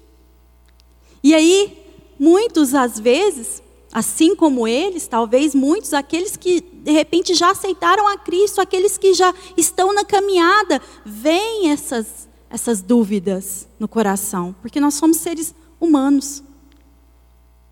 E 1.25 1.35
aí, 1.35 1.87
muitos, 2.19 2.75
às 2.75 3.01
vezes, 3.01 3.63
assim 3.91 4.37
como 4.37 4.69
eles, 4.69 5.07
talvez 5.07 5.55
muitos, 5.55 5.95
aqueles 5.95 6.37
que 6.37 6.61
de 6.61 6.93
repente 6.93 7.33
já 7.33 7.51
aceitaram 7.51 8.07
a 8.07 8.19
Cristo, 8.19 8.61
aqueles 8.61 8.99
que 8.99 9.15
já 9.15 9.33
estão 9.57 9.95
na 9.95 10.05
caminhada, 10.05 10.83
veem 11.03 11.71
essas, 11.71 12.29
essas 12.51 12.83
dúvidas 12.83 13.67
no 13.81 13.89
coração, 13.89 14.55
porque 14.61 14.79
nós 14.79 14.93
somos 14.93 15.17
seres 15.17 15.55
humanos. 15.81 16.43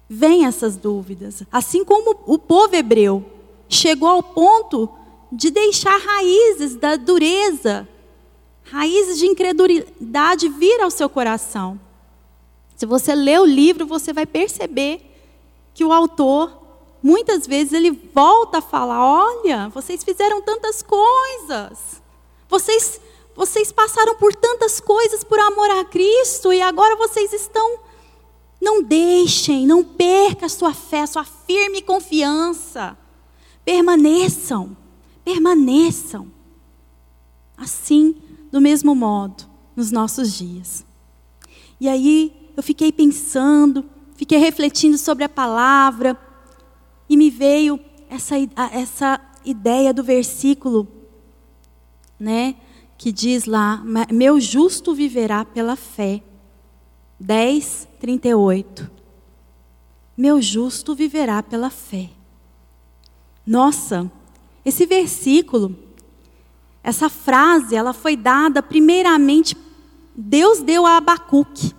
Vêm 0.09 0.47
essas 0.47 0.79
dúvidas. 0.79 1.43
Assim 1.53 1.85
como 1.85 2.17
o 2.27 2.39
povo 2.39 2.75
hebreu 2.75 3.23
chegou 3.69 4.09
ao 4.09 4.23
ponto 4.23 4.89
de 5.31 5.51
deixar 5.51 5.99
raízes 5.99 6.75
da 6.75 6.97
dureza, 6.97 7.87
raízes 8.65 9.19
de 9.19 9.27
incredulidade 9.27 10.49
vir 10.49 10.81
ao 10.81 10.91
seu 10.91 11.11
coração. 11.11 11.79
Se 12.83 12.87
você 12.87 13.15
ler 13.15 13.41
o 13.41 13.45
livro, 13.45 13.87
você 13.87 14.13
vai 14.13 14.27
perceber 14.27 15.09
que 15.73 15.85
o 15.85 15.93
autor, 15.93 16.53
muitas 17.01 17.47
vezes, 17.47 17.73
ele 17.73 17.93
volta 17.93 18.59
a 18.59 18.61
falar: 18.61 19.07
olha, 19.07 19.69
vocês 19.69 20.03
fizeram 20.03 20.43
tantas 20.43 20.83
coisas, 20.83 22.03
vocês, 22.49 23.01
vocês 23.37 23.71
passaram 23.71 24.17
por 24.17 24.35
tantas 24.35 24.81
coisas 24.81 25.23
por 25.23 25.39
amor 25.39 25.71
a 25.71 25.85
Cristo 25.85 26.53
e 26.53 26.61
agora 26.61 26.97
vocês 26.97 27.33
estão. 27.33 27.79
Não 28.61 28.83
deixem, 28.83 29.65
não 29.65 29.85
perca 29.85 30.47
a 30.47 30.49
sua 30.49 30.75
fé, 30.75 31.03
a 31.03 31.07
sua 31.07 31.25
firme 31.25 31.83
confiança. 31.83 32.99
Permaneçam, 33.65 34.77
permaneçam. 35.25 36.27
Assim, 37.57 38.17
do 38.51 38.61
mesmo 38.61 38.93
modo, 38.93 39.45
nos 39.77 39.93
nossos 39.93 40.37
dias. 40.37 40.85
E 41.81 41.89
aí 41.89 42.42
eu 42.57 42.63
fiquei 42.63 42.93
pensando, 42.93 43.85
fiquei 44.15 44.39
refletindo 44.39 44.99
sobre 44.99 45.25
a 45.25 45.29
palavra, 45.29 46.19
e 47.09 47.17
me 47.17 47.31
veio 47.31 47.79
essa, 48.09 48.37
essa 48.73 49.21
ideia 49.45 49.93
do 49.93 50.03
versículo, 50.03 50.89
né, 52.19 52.57
que 52.97 53.11
diz 53.11 53.47
lá: 53.47 53.83
Meu 54.11 54.41
justo 54.41 54.95
viverá 54.95 55.45
pela 55.45 55.77
fé. 55.77 56.23
10, 57.19 57.89
38. 58.01 58.91
Meu 60.17 60.43
justo 60.43 60.95
viverá 60.95 61.43
pela 61.43 61.71
fé. 61.71 62.11
Nossa, 63.47 64.11
esse 64.65 64.87
versículo, 64.87 65.77
essa 66.83 67.09
frase, 67.09 67.75
ela 67.75 67.93
foi 67.93 68.17
dada 68.17 68.63
primeiramente, 68.63 69.57
Deus 70.15 70.61
deu 70.61 70.85
a 70.85 70.97
Abacuque, 70.97 71.75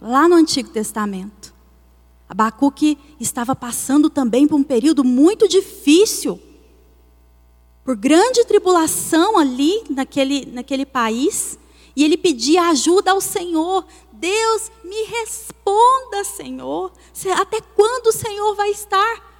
lá 0.00 0.28
no 0.28 0.36
Antigo 0.36 0.70
Testamento. 0.70 1.54
Abacuque 2.28 2.96
estava 3.18 3.56
passando 3.56 4.08
também 4.08 4.46
por 4.46 4.56
um 4.56 4.62
período 4.62 5.02
muito 5.02 5.48
difícil, 5.48 6.40
por 7.84 7.96
grande 7.96 8.44
tribulação 8.44 9.36
ali 9.36 9.82
naquele, 9.90 10.46
naquele 10.46 10.86
país, 10.86 11.58
e 11.96 12.04
ele 12.04 12.16
pedia 12.16 12.68
ajuda 12.68 13.10
ao 13.10 13.20
Senhor. 13.20 13.84
Deus, 14.12 14.70
me 14.84 15.02
responda, 15.04 16.24
Senhor. 16.24 16.92
Até 17.36 17.60
quando 17.60 18.08
o 18.08 18.12
Senhor 18.12 18.54
vai 18.54 18.70
estar 18.70 19.30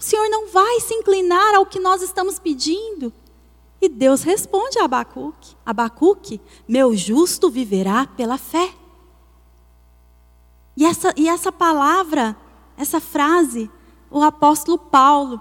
o 0.00 0.02
Senhor 0.02 0.30
não 0.30 0.48
vai 0.48 0.80
se 0.80 0.94
inclinar 0.94 1.54
ao 1.54 1.66
que 1.66 1.78
nós 1.78 2.00
estamos 2.00 2.38
pedindo. 2.38 3.12
E 3.82 3.86
Deus 3.88 4.22
responde 4.22 4.78
a 4.78 4.84
Abacuque: 4.84 5.54
Abacuque, 5.64 6.40
meu 6.66 6.96
justo 6.96 7.50
viverá 7.50 8.06
pela 8.06 8.38
fé. 8.38 8.72
E 10.80 10.84
essa, 10.84 11.14
e 11.16 11.28
essa 11.28 11.52
palavra, 11.52 12.36
essa 12.76 12.98
frase, 12.98 13.70
o 14.10 14.20
apóstolo 14.22 14.76
Paulo, 14.76 15.40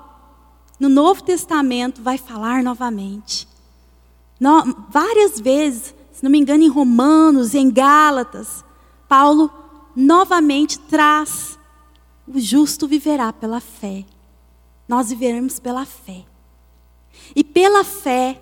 no 0.79 0.87
Novo 0.87 1.23
Testamento, 1.23 2.03
vai 2.03 2.19
falar 2.19 2.61
novamente. 2.61 3.47
No, 4.39 4.85
várias 4.89 5.39
vezes, 5.39 5.95
se 6.11 6.23
não 6.23 6.29
me 6.29 6.37
engano, 6.37 6.63
em 6.63 6.69
Romanos, 6.69 7.55
em 7.55 7.71
Gálatas, 7.71 8.63
Paulo 9.07 9.51
novamente 9.95 10.77
traz: 10.77 11.57
o 12.27 12.39
justo 12.39 12.87
viverá 12.87 13.33
pela 13.33 13.59
fé 13.59 14.05
nós 14.89 15.11
viveremos 15.11 15.59
pela 15.59 15.85
fé. 15.85 16.25
E 17.35 17.43
pela 17.43 17.83
fé, 17.83 18.41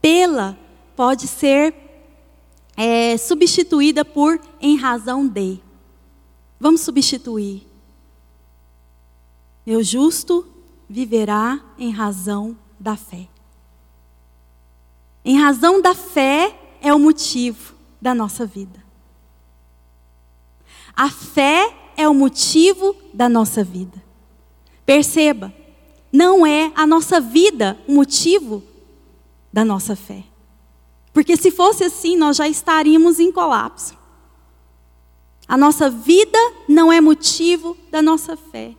pela 0.00 0.56
pode 0.94 1.26
ser 1.26 1.74
é, 2.76 3.16
substituída 3.16 4.04
por 4.04 4.40
em 4.60 4.76
razão 4.76 5.26
de. 5.26 5.60
Vamos 6.60 6.82
substituir. 6.82 7.66
Meu 9.64 9.82
justo 9.82 10.46
viverá 10.86 11.58
em 11.78 11.90
razão 11.90 12.56
da 12.78 12.96
fé. 12.96 13.26
Em 15.24 15.38
razão 15.38 15.80
da 15.80 15.94
fé 15.94 16.54
é 16.82 16.92
o 16.92 16.98
motivo 16.98 17.74
da 18.00 18.14
nossa 18.14 18.44
vida. 18.44 18.84
A 20.94 21.08
fé 21.08 21.74
é 21.96 22.06
o 22.08 22.14
motivo 22.14 22.94
da 23.14 23.28
nossa 23.28 23.64
vida. 23.64 24.02
Perceba, 24.84 25.54
não 26.12 26.46
é 26.46 26.72
a 26.74 26.86
nossa 26.86 27.20
vida 27.20 27.78
o 27.86 27.94
motivo 27.94 28.62
da 29.52 29.64
nossa 29.64 29.94
fé. 29.94 30.24
Porque 31.12 31.36
se 31.36 31.50
fosse 31.50 31.84
assim, 31.84 32.16
nós 32.16 32.36
já 32.36 32.48
estaríamos 32.48 33.18
em 33.18 33.32
colapso. 33.32 33.99
A 35.50 35.56
nossa 35.56 35.90
vida 35.90 36.38
não 36.68 36.92
é 36.92 37.00
motivo 37.00 37.76
da 37.90 38.00
nossa 38.00 38.36
fé. 38.36 38.72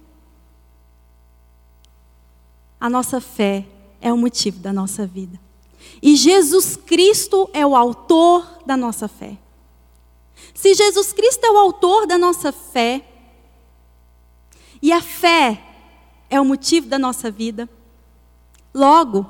A 2.79 2.89
nossa 2.89 3.19
fé 3.19 3.67
é 3.99 4.13
o 4.13 4.17
motivo 4.17 4.57
da 4.57 4.71
nossa 4.71 5.05
vida. 5.05 5.37
E 6.01 6.15
Jesus 6.15 6.77
Cristo 6.77 7.49
é 7.51 7.67
o 7.67 7.75
autor 7.75 8.47
da 8.65 8.77
nossa 8.77 9.09
fé. 9.09 9.37
Se 10.53 10.73
Jesus 10.73 11.11
Cristo 11.11 11.43
é 11.43 11.51
o 11.51 11.57
autor 11.57 12.07
da 12.07 12.17
nossa 12.17 12.53
fé, 12.53 13.05
e 14.81 14.93
a 14.93 15.01
fé 15.01 15.61
é 16.29 16.39
o 16.39 16.45
motivo 16.45 16.87
da 16.87 16.97
nossa 16.97 17.29
vida. 17.29 17.69
Logo, 18.73 19.29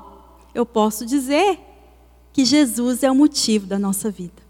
eu 0.54 0.64
posso 0.64 1.04
dizer 1.04 1.58
que 2.32 2.44
Jesus 2.44 3.02
é 3.02 3.10
o 3.10 3.16
motivo 3.16 3.66
da 3.66 3.80
nossa 3.80 4.12
vida. 4.12 4.41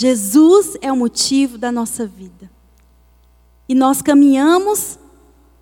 Jesus 0.00 0.76
é 0.80 0.92
o 0.92 0.96
motivo 0.96 1.58
da 1.58 1.72
nossa 1.72 2.06
vida. 2.06 2.48
E 3.68 3.74
nós 3.74 4.00
caminhamos 4.00 4.96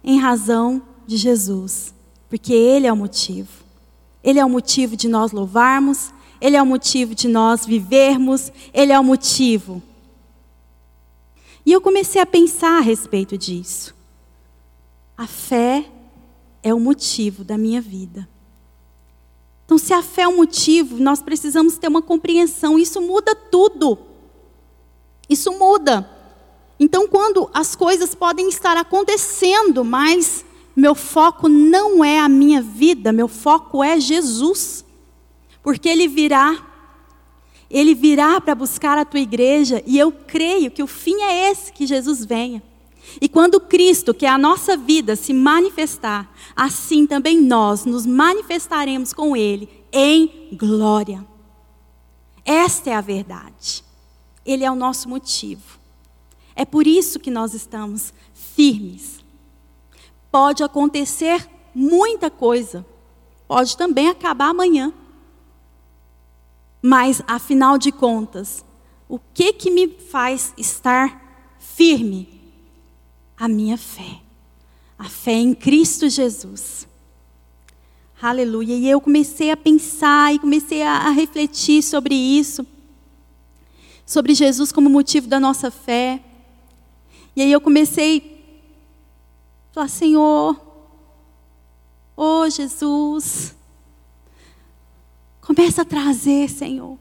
em 0.04 0.20
razão 0.20 0.82
de 1.06 1.16
Jesus, 1.16 1.94
porque 2.28 2.52
Ele 2.52 2.86
é 2.86 2.92
o 2.92 2.96
motivo. 2.96 3.48
Ele 4.22 4.38
é 4.38 4.44
o 4.44 4.50
motivo 4.50 4.94
de 4.94 5.08
nós 5.08 5.32
louvarmos, 5.32 6.12
Ele 6.38 6.54
é 6.54 6.62
o 6.62 6.66
motivo 6.66 7.14
de 7.14 7.28
nós 7.28 7.64
vivermos, 7.64 8.52
Ele 8.74 8.92
é 8.92 9.00
o 9.00 9.02
motivo. 9.02 9.82
E 11.64 11.72
eu 11.72 11.80
comecei 11.80 12.20
a 12.20 12.26
pensar 12.26 12.76
a 12.76 12.82
respeito 12.82 13.38
disso. 13.38 13.94
A 15.16 15.26
fé 15.26 15.90
é 16.62 16.74
o 16.74 16.78
motivo 16.78 17.42
da 17.42 17.56
minha 17.56 17.80
vida. 17.80 18.28
Então, 19.64 19.78
se 19.78 19.94
a 19.94 20.02
fé 20.02 20.22
é 20.22 20.28
o 20.28 20.36
motivo, 20.36 20.98
nós 20.98 21.22
precisamos 21.22 21.78
ter 21.78 21.88
uma 21.88 22.02
compreensão. 22.02 22.78
Isso 22.78 23.00
muda 23.00 23.34
tudo. 23.34 24.05
Isso 25.28 25.52
muda. 25.52 26.08
Então, 26.78 27.08
quando 27.08 27.50
as 27.54 27.74
coisas 27.74 28.14
podem 28.14 28.48
estar 28.48 28.76
acontecendo, 28.76 29.84
mas 29.84 30.44
meu 30.74 30.94
foco 30.94 31.48
não 31.48 32.04
é 32.04 32.20
a 32.20 32.28
minha 32.28 32.60
vida, 32.60 33.12
meu 33.12 33.28
foco 33.28 33.82
é 33.82 33.98
Jesus. 33.98 34.84
Porque 35.62 35.88
Ele 35.88 36.06
virá, 36.06 36.64
Ele 37.70 37.94
virá 37.94 38.40
para 38.40 38.54
buscar 38.54 38.98
a 38.98 39.04
tua 39.04 39.20
igreja, 39.20 39.82
e 39.86 39.98
eu 39.98 40.12
creio 40.12 40.70
que 40.70 40.82
o 40.82 40.86
fim 40.86 41.22
é 41.22 41.50
esse: 41.50 41.72
que 41.72 41.86
Jesus 41.86 42.24
venha. 42.24 42.62
E 43.20 43.28
quando 43.28 43.60
Cristo, 43.60 44.12
que 44.12 44.26
é 44.26 44.28
a 44.28 44.36
nossa 44.36 44.76
vida, 44.76 45.16
se 45.16 45.32
manifestar, 45.32 46.30
assim 46.54 47.06
também 47.06 47.40
nós 47.40 47.84
nos 47.84 48.04
manifestaremos 48.04 49.12
com 49.14 49.36
Ele 49.36 49.68
em 49.92 50.50
glória. 50.52 51.24
Esta 52.44 52.90
é 52.90 52.94
a 52.94 53.00
verdade. 53.00 53.85
Ele 54.46 54.64
é 54.64 54.70
o 54.70 54.76
nosso 54.76 55.08
motivo. 55.08 55.78
É 56.54 56.64
por 56.64 56.86
isso 56.86 57.18
que 57.18 57.30
nós 57.30 57.52
estamos 57.52 58.14
firmes. 58.32 59.18
Pode 60.30 60.62
acontecer 60.62 61.46
muita 61.74 62.30
coisa, 62.30 62.86
pode 63.46 63.76
também 63.76 64.08
acabar 64.08 64.48
amanhã. 64.48 64.92
Mas, 66.80 67.20
afinal 67.26 67.76
de 67.76 67.90
contas, 67.90 68.64
o 69.08 69.18
que 69.34 69.52
que 69.52 69.70
me 69.70 69.88
faz 69.88 70.54
estar 70.56 71.20
firme? 71.58 72.36
a 73.36 73.48
minha 73.48 73.76
fé. 73.76 74.20
A 74.98 75.04
fé 75.04 75.32
em 75.32 75.52
Cristo 75.52 76.08
Jesus. 76.08 76.88
Aleluia. 78.20 78.74
E 78.74 78.88
eu 78.88 79.00
comecei 79.00 79.50
a 79.50 79.56
pensar 79.56 80.34
e 80.34 80.38
comecei 80.38 80.82
a, 80.82 81.10
refletir 81.10 81.82
sobre 81.82 82.14
isso. 82.14 82.66
Sobre 84.06 84.34
Jesus 84.34 84.70
como 84.70 84.88
motivo 84.88 85.26
da 85.26 85.40
nossa 85.40 85.70
fé. 85.70 86.22
E 87.34 87.42
aí 87.42 87.50
eu 87.50 87.60
comecei 87.60 88.40
a 89.70 89.74
falar, 89.74 89.88
Senhor, 89.88 90.58
oh 92.16 92.48
Jesus, 92.48 93.54
começa 95.40 95.82
a 95.82 95.84
trazer, 95.84 96.48
Senhor. 96.48 96.96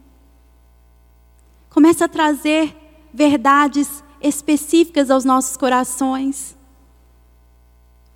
Começa 1.69 2.05
a 2.05 2.09
trazer 2.09 2.75
verdades 3.13 4.03
específicas 4.19 5.11
aos 5.11 5.23
nossos 5.23 5.55
corações. 5.55 6.55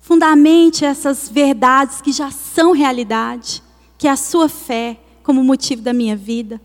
Fundamente 0.00 0.84
essas 0.84 1.28
verdades 1.28 2.00
que 2.00 2.10
já 2.10 2.30
são 2.30 2.72
realidade, 2.72 3.62
que 3.96 4.08
é 4.08 4.10
a 4.10 4.16
sua 4.16 4.48
fé 4.48 4.98
como 5.22 5.44
motivo 5.44 5.82
da 5.82 5.92
minha 5.92 6.16
vida. 6.16 6.60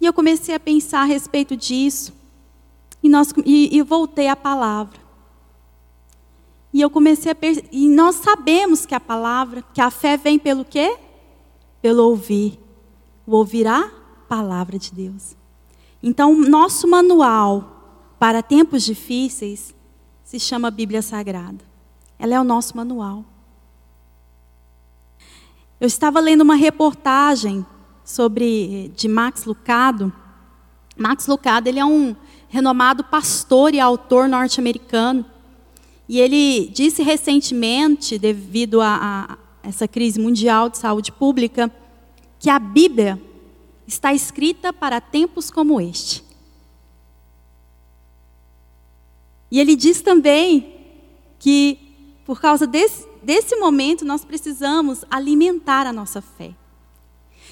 E 0.00 0.06
eu 0.06 0.12
comecei 0.12 0.54
a 0.54 0.60
pensar 0.60 1.02
a 1.02 1.04
respeito 1.04 1.56
disso. 1.56 2.12
E, 3.02 3.08
nós, 3.08 3.32
e, 3.44 3.76
e 3.76 3.82
voltei 3.82 4.28
à 4.28 4.36
palavra. 4.36 4.98
E 6.72 6.80
eu 6.80 6.88
comecei 6.88 7.32
a 7.32 7.36
e 7.72 7.88
nós 7.88 8.16
sabemos 8.16 8.86
que 8.86 8.94
a 8.94 9.00
palavra, 9.00 9.62
que 9.74 9.80
a 9.80 9.90
fé 9.90 10.16
vem 10.16 10.38
pelo 10.38 10.64
quê? 10.64 10.96
Pelo 11.82 12.04
ouvir. 12.04 12.58
O 13.26 13.34
ouvir 13.36 13.66
a 13.66 13.90
palavra 14.28 14.78
de 14.78 14.92
Deus. 14.92 15.36
Então, 16.02 16.34
nosso 16.34 16.88
manual 16.88 17.80
para 18.18 18.42
tempos 18.42 18.84
difíceis 18.84 19.74
se 20.22 20.38
chama 20.38 20.70
Bíblia 20.70 21.02
Sagrada. 21.02 21.64
Ela 22.18 22.34
é 22.34 22.40
o 22.40 22.44
nosso 22.44 22.76
manual. 22.76 23.24
Eu 25.80 25.86
estava 25.86 26.20
lendo 26.20 26.42
uma 26.42 26.54
reportagem 26.54 27.66
sobre 28.10 28.92
de 28.96 29.08
Max 29.08 29.44
Lucado. 29.44 30.12
Max 30.96 31.26
Lucado, 31.26 31.68
ele 31.68 31.78
é 31.78 31.84
um 31.84 32.14
renomado 32.48 33.04
pastor 33.04 33.72
e 33.72 33.80
autor 33.80 34.28
norte-americano. 34.28 35.24
E 36.08 36.18
ele 36.18 36.68
disse 36.68 37.02
recentemente, 37.02 38.18
devido 38.18 38.80
a, 38.80 39.38
a 39.62 39.68
essa 39.68 39.86
crise 39.86 40.18
mundial 40.18 40.68
de 40.68 40.78
saúde 40.78 41.12
pública, 41.12 41.70
que 42.38 42.50
a 42.50 42.58
Bíblia 42.58 43.20
está 43.86 44.12
escrita 44.12 44.72
para 44.72 45.00
tempos 45.00 45.50
como 45.50 45.80
este. 45.80 46.24
E 49.50 49.60
ele 49.60 49.76
diz 49.76 50.00
também 50.00 50.74
que, 51.38 51.78
por 52.24 52.40
causa 52.40 52.66
desse, 52.66 53.06
desse 53.22 53.56
momento, 53.56 54.04
nós 54.04 54.24
precisamos 54.24 55.04
alimentar 55.10 55.86
a 55.86 55.92
nossa 55.92 56.20
fé. 56.20 56.54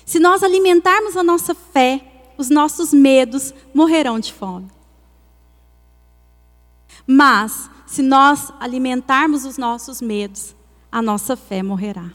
Se 0.09 0.19
nós 0.19 0.43
alimentarmos 0.43 1.19
a 1.19 1.23
nossa 1.23 1.55
fé, 1.55 2.33
os 2.39 2.49
nossos 2.49 2.95
medos 2.95 3.53
morrerão 3.75 4.19
de 4.19 4.33
fome. 4.33 4.67
Mas, 7.07 7.69
se 7.87 8.01
nós 8.01 8.51
alimentarmos 8.59 9.45
os 9.45 9.59
nossos 9.59 10.01
medos, 10.01 10.57
a 10.91 11.03
nossa 11.03 11.37
fé 11.37 11.63
morrerá. 11.63 12.11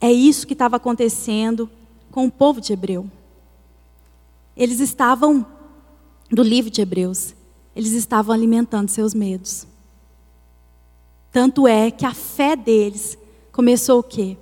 É 0.00 0.10
isso 0.10 0.46
que 0.46 0.54
estava 0.54 0.76
acontecendo 0.76 1.68
com 2.10 2.24
o 2.24 2.32
povo 2.32 2.58
de 2.58 2.72
Hebreu. 2.72 3.06
Eles 4.56 4.80
estavam 4.80 5.44
do 6.30 6.42
livro 6.42 6.70
de 6.70 6.80
Hebreus, 6.80 7.34
eles 7.74 7.92
estavam 7.92 8.34
alimentando 8.34 8.88
seus 8.88 9.12
medos. 9.12 9.66
Tanto 11.30 11.68
é 11.68 11.90
que 11.90 12.06
a 12.06 12.14
fé 12.14 12.56
deles 12.56 13.18
começou 13.52 14.00
o 14.00 14.02
quê? 14.02 14.38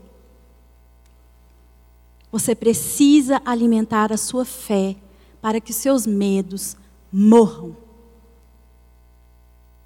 Você 2.35 2.53
precisa 2.53 3.41
alimentar 3.45 4.13
a 4.13 4.17
sua 4.17 4.45
fé 4.45 4.97
para 5.41 5.61
que 5.61 5.73
seus 5.73 6.05
medos 6.07 6.77
morram. 7.13 7.77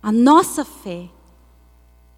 A 0.02 0.10
nossa 0.10 0.64
fé 0.64 1.10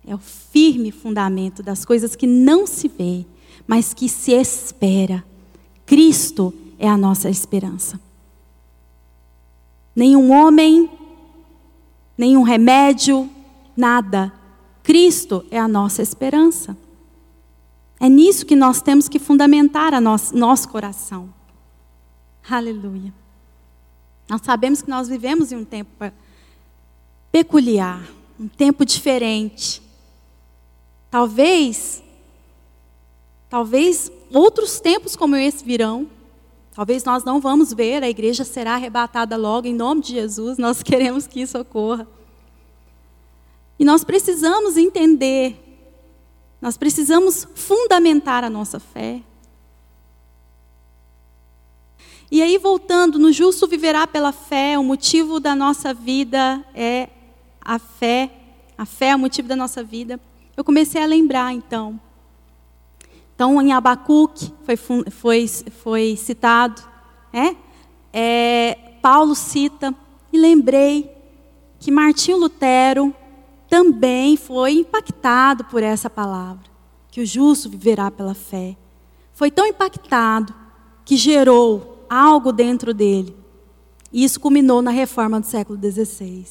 é 0.06 0.14
o 0.14 0.18
firme 0.18 0.92
fundamento 0.92 1.64
das 1.64 1.84
coisas 1.84 2.14
que 2.14 2.28
não 2.28 2.64
se 2.64 2.86
vê, 2.86 3.26
mas 3.66 3.92
que 3.92 4.08
se 4.08 4.30
espera. 4.30 5.24
Cristo 5.84 6.54
é 6.78 6.88
a 6.88 6.96
nossa 6.96 7.28
esperança 7.28 7.98
nenhum 10.00 10.32
homem, 10.32 10.88
nenhum 12.16 12.42
remédio, 12.42 13.28
nada. 13.76 14.32
Cristo 14.82 15.44
é 15.50 15.58
a 15.58 15.68
nossa 15.68 16.00
esperança. 16.00 16.76
É 18.00 18.08
nisso 18.08 18.46
que 18.46 18.56
nós 18.56 18.80
temos 18.80 19.08
que 19.08 19.18
fundamentar 19.18 19.92
a 19.92 20.00
nosso, 20.00 20.34
nosso 20.34 20.68
coração. 20.70 21.32
Aleluia. 22.48 23.12
Nós 24.26 24.40
sabemos 24.42 24.80
que 24.80 24.88
nós 24.88 25.06
vivemos 25.06 25.52
em 25.52 25.56
um 25.56 25.64
tempo 25.64 25.90
peculiar, 27.30 28.02
um 28.38 28.48
tempo 28.48 28.86
diferente. 28.86 29.82
Talvez, 31.10 32.02
talvez 33.48 34.10
outros 34.32 34.80
tempos 34.80 35.14
como 35.14 35.36
esse 35.36 35.62
virão. 35.62 36.08
Talvez 36.72 37.04
nós 37.04 37.24
não 37.24 37.40
vamos 37.40 37.74
ver, 37.74 38.02
a 38.02 38.08
igreja 38.08 38.44
será 38.44 38.74
arrebatada 38.74 39.36
logo, 39.36 39.66
em 39.66 39.74
nome 39.74 40.00
de 40.00 40.12
Jesus, 40.12 40.56
nós 40.56 40.80
queremos 40.82 41.26
que 41.26 41.42
isso 41.42 41.58
ocorra. 41.58 42.08
E 43.78 43.84
nós 43.84 44.04
precisamos 44.04 44.76
entender, 44.76 45.69
nós 46.60 46.76
precisamos 46.76 47.46
fundamentar 47.54 48.44
a 48.44 48.50
nossa 48.50 48.78
fé. 48.78 49.22
E 52.30 52.42
aí, 52.42 52.58
voltando, 52.58 53.18
no 53.18 53.32
justo 53.32 53.66
viverá 53.66 54.06
pela 54.06 54.30
fé, 54.30 54.78
o 54.78 54.84
motivo 54.84 55.40
da 55.40 55.56
nossa 55.56 55.92
vida 55.92 56.64
é 56.74 57.08
a 57.60 57.78
fé, 57.78 58.30
a 58.78 58.86
fé 58.86 59.08
é 59.08 59.16
o 59.16 59.18
motivo 59.18 59.48
da 59.48 59.56
nossa 59.56 59.82
vida. 59.82 60.20
Eu 60.56 60.62
comecei 60.62 61.02
a 61.02 61.06
lembrar, 61.06 61.52
então, 61.52 61.98
então, 63.34 63.60
em 63.62 63.72
Abacuque 63.72 64.52
foi, 64.64 64.76
foi, 64.76 65.48
foi 65.48 66.14
citado, 66.14 66.82
é? 67.32 67.56
é? 68.12 68.74
Paulo 69.00 69.34
cita, 69.34 69.94
e 70.30 70.38
lembrei 70.38 71.10
que 71.78 71.90
Martinho 71.90 72.36
Lutero 72.36 73.14
também 73.70 74.36
foi 74.36 74.72
impactado 74.72 75.62
por 75.64 75.80
essa 75.80 76.10
palavra, 76.10 76.64
que 77.08 77.20
o 77.20 77.26
justo 77.26 77.70
viverá 77.70 78.10
pela 78.10 78.34
fé. 78.34 78.76
Foi 79.32 79.48
tão 79.48 79.64
impactado 79.64 80.52
que 81.04 81.16
gerou 81.16 82.04
algo 82.10 82.52
dentro 82.52 82.92
dele. 82.92 83.36
E 84.12 84.24
isso 84.24 84.40
culminou 84.40 84.82
na 84.82 84.90
reforma 84.90 85.38
do 85.38 85.46
século 85.46 85.78
XVI. 85.78 86.44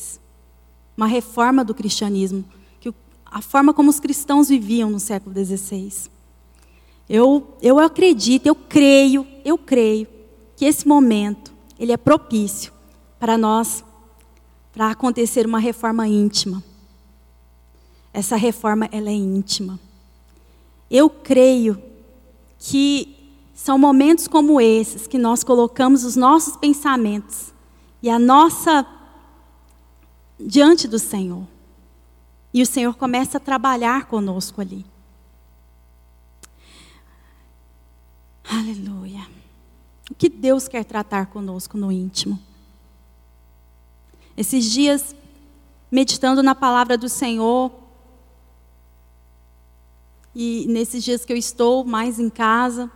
Uma 0.95 1.07
reforma 1.07 1.61
do 1.61 1.75
cristianismo, 1.75 2.45
que 2.79 2.93
a 3.25 3.41
forma 3.41 3.73
como 3.73 3.89
os 3.89 3.99
cristãos 3.99 4.47
viviam 4.47 4.89
no 4.89 4.99
século 4.99 5.35
XVI. 5.35 6.09
Eu, 7.09 7.53
eu 7.61 7.79
acredito, 7.79 8.45
eu 8.45 8.55
creio, 8.55 9.27
eu 9.43 9.57
creio 9.57 10.07
que 10.55 10.63
esse 10.63 10.87
momento 10.87 11.51
ele 11.77 11.91
é 11.91 11.97
propício 11.97 12.71
para 13.19 13.37
nós, 13.37 13.83
para 14.71 14.91
acontecer 14.91 15.45
uma 15.45 15.59
reforma 15.59 16.07
íntima. 16.07 16.63
Essa 18.13 18.35
reforma 18.35 18.89
ela 18.91 19.09
é 19.09 19.13
íntima. 19.13 19.79
Eu 20.89 21.09
creio 21.09 21.81
que 22.57 23.15
são 23.53 23.77
momentos 23.77 24.27
como 24.27 24.59
esses 24.59 25.05
que 25.05 25.17
nós 25.17 25.43
colocamos 25.43 26.03
os 26.03 26.15
nossos 26.15 26.55
pensamentos 26.55 27.53
e 28.01 28.09
a 28.09 28.17
nossa 28.17 28.85
diante 30.39 30.87
do 30.87 30.97
Senhor. 30.97 31.45
E 32.53 32.61
o 32.61 32.65
Senhor 32.65 32.95
começa 32.95 33.37
a 33.37 33.39
trabalhar 33.39 34.05
conosco 34.05 34.61
ali. 34.61 34.85
Aleluia. 38.49 39.27
O 40.09 40.15
que 40.15 40.27
Deus 40.27 40.67
quer 40.67 40.83
tratar 40.83 41.27
conosco 41.27 41.77
no 41.77 41.91
íntimo? 41.91 42.39
Esses 44.35 44.65
dias, 44.65 45.15
meditando 45.91 46.41
na 46.41 46.55
palavra 46.55 46.97
do 46.97 47.07
Senhor, 47.07 47.71
e 50.41 50.65
nesses 50.69 51.03
dias 51.03 51.25
que 51.25 51.33
eu 51.33 51.35
estou 51.35 51.83
mais 51.83 52.17
em 52.17 52.29
casa, 52.29 52.89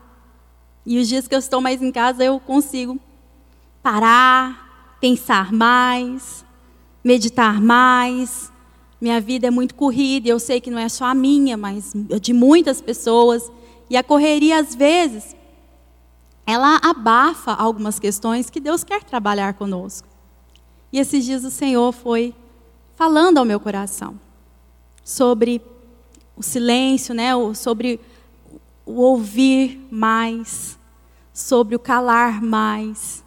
e 0.86 0.98
os 0.98 1.10
dias 1.10 1.28
que 1.28 1.36
eu 1.36 1.40
estou 1.40 1.60
mais 1.60 1.82
em 1.82 1.92
casa, 1.92 2.24
eu 2.24 2.40
consigo 2.40 2.98
parar, 3.82 4.96
pensar 5.02 5.52
mais, 5.52 6.46
meditar 7.04 7.62
mais. 7.62 8.50
Minha 9.02 9.20
vida 9.20 9.46
é 9.48 9.52
muito 9.52 9.76
corrida, 9.76 10.30
eu 10.30 10.40
sei 10.40 10.62
que 10.62 10.72
não 10.72 10.80
é 10.80 10.88
só 10.88 11.04
a 11.04 11.14
minha, 11.14 11.58
mas 11.58 11.92
de 12.22 12.32
muitas 12.32 12.80
pessoas. 12.80 13.52
E 13.90 13.98
a 13.98 14.04
correria, 14.04 14.60
às 14.60 14.74
vezes, 14.74 15.36
ela 16.48 16.80
abafa 16.82 17.52
algumas 17.52 18.00
questões 18.00 18.50
que 18.50 18.62
Deus 18.62 18.86
quer 18.86 19.04
trabalhar 19.04 19.56
conosco. 19.56 20.08
E 20.94 20.98
esses 20.98 21.26
dias 21.26 21.44
o 21.44 21.52
Senhor 21.52 21.92
foi 21.92 22.34
falando 22.96 23.38
ao 23.38 23.44
meu 23.44 23.60
coração 23.60 24.18
sobre 25.04 25.62
o 26.36 26.44
silêncio, 26.44 27.14
né? 27.14 27.32
sobre 27.56 28.00
o 28.86 29.02
ouvir 29.02 29.86
mais, 29.90 30.78
sobre 31.34 31.76
o 31.76 31.80
calar 31.80 32.42
mais, 32.42 33.24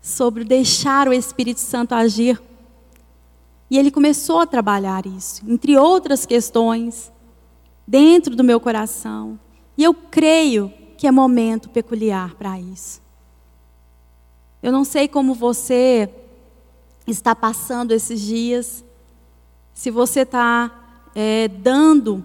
sobre 0.00 0.42
o 0.42 0.46
deixar 0.46 1.08
o 1.08 1.12
Espírito 1.12 1.60
Santo 1.60 1.94
agir. 1.94 2.40
E 3.70 3.78
ele 3.78 3.90
começou 3.90 4.40
a 4.40 4.46
trabalhar 4.46 5.06
isso, 5.06 5.42
entre 5.48 5.76
outras 5.76 6.26
questões, 6.26 7.12
dentro 7.86 8.34
do 8.34 8.42
meu 8.42 8.58
coração. 8.58 9.38
E 9.76 9.84
eu 9.84 9.94
creio 9.94 10.72
que 10.96 11.06
é 11.06 11.10
momento 11.10 11.68
peculiar 11.68 12.34
para 12.34 12.58
isso. 12.58 13.00
Eu 14.62 14.72
não 14.72 14.84
sei 14.84 15.08
como 15.08 15.34
você 15.34 16.10
está 17.06 17.34
passando 17.34 17.92
esses 17.92 18.20
dias, 18.20 18.84
se 19.72 19.90
você 19.90 20.20
está 20.20 20.79
é, 21.14 21.48
dando 21.48 22.24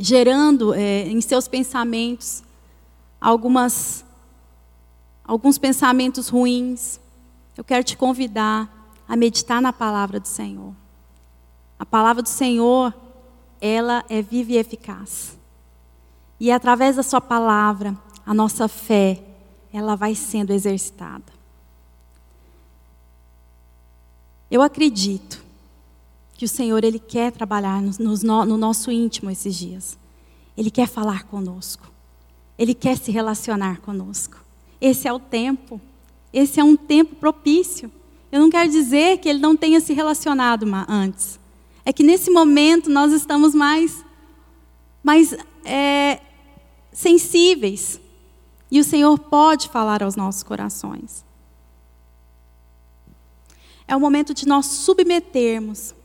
gerando 0.00 0.72
é, 0.72 1.06
em 1.06 1.20
seus 1.20 1.46
pensamentos 1.46 2.42
algumas, 3.20 4.02
alguns 5.22 5.58
pensamentos 5.58 6.28
ruins, 6.28 6.98
eu 7.54 7.62
quero 7.62 7.84
te 7.84 7.98
convidar 7.98 8.94
a 9.06 9.14
meditar 9.14 9.60
na 9.60 9.74
palavra 9.74 10.18
do 10.18 10.26
Senhor. 10.26 10.74
A 11.78 11.84
palavra 11.84 12.22
do 12.22 12.28
Senhor, 12.28 12.94
ela 13.60 14.02
é 14.08 14.22
viva 14.22 14.52
e 14.52 14.56
eficaz. 14.56 15.38
E 16.38 16.50
através 16.50 16.96
da 16.96 17.02
sua 17.02 17.20
palavra, 17.20 17.94
a 18.24 18.32
nossa 18.32 18.68
fé, 18.68 19.22
ela 19.70 19.94
vai 19.96 20.14
sendo 20.14 20.52
exercitada. 20.52 21.40
Eu 24.50 24.62
acredito 24.62 25.44
que 26.40 26.46
o 26.46 26.48
Senhor 26.48 26.82
ele 26.84 26.98
quer 26.98 27.32
trabalhar 27.32 27.82
no, 27.82 27.90
no, 27.98 28.44
no 28.46 28.56
nosso 28.56 28.90
íntimo 28.90 29.30
esses 29.30 29.54
dias. 29.54 29.98
Ele 30.56 30.70
quer 30.70 30.88
falar 30.88 31.24
conosco. 31.24 31.92
Ele 32.58 32.72
quer 32.72 32.96
se 32.96 33.10
relacionar 33.10 33.82
conosco. 33.82 34.42
Esse 34.80 35.06
é 35.06 35.12
o 35.12 35.18
tempo. 35.18 35.78
Esse 36.32 36.58
é 36.58 36.64
um 36.64 36.76
tempo 36.76 37.14
propício. 37.14 37.92
Eu 38.32 38.40
não 38.40 38.48
quero 38.48 38.70
dizer 38.70 39.18
que 39.18 39.28
ele 39.28 39.38
não 39.38 39.54
tenha 39.54 39.82
se 39.82 39.92
relacionado 39.92 40.64
antes. 40.88 41.38
É 41.84 41.92
que 41.92 42.02
nesse 42.02 42.30
momento 42.30 42.88
nós 42.88 43.12
estamos 43.12 43.54
mais, 43.54 44.02
mais 45.04 45.36
é, 45.62 46.22
sensíveis. 46.90 48.00
E 48.70 48.80
o 48.80 48.84
Senhor 48.84 49.18
pode 49.18 49.68
falar 49.68 50.02
aos 50.02 50.16
nossos 50.16 50.42
corações. 50.42 51.22
É 53.86 53.94
o 53.94 54.00
momento 54.00 54.32
de 54.32 54.48
nós 54.48 54.64
submetermos 54.64 55.99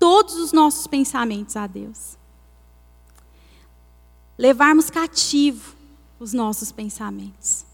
todos 0.00 0.34
os 0.36 0.50
nossos 0.50 0.86
pensamentos 0.86 1.54
a 1.56 1.66
Deus. 1.66 2.16
Levarmos 4.38 4.88
cativo 4.88 5.76
os 6.18 6.32
nossos 6.32 6.72
pensamentos. 6.72 7.66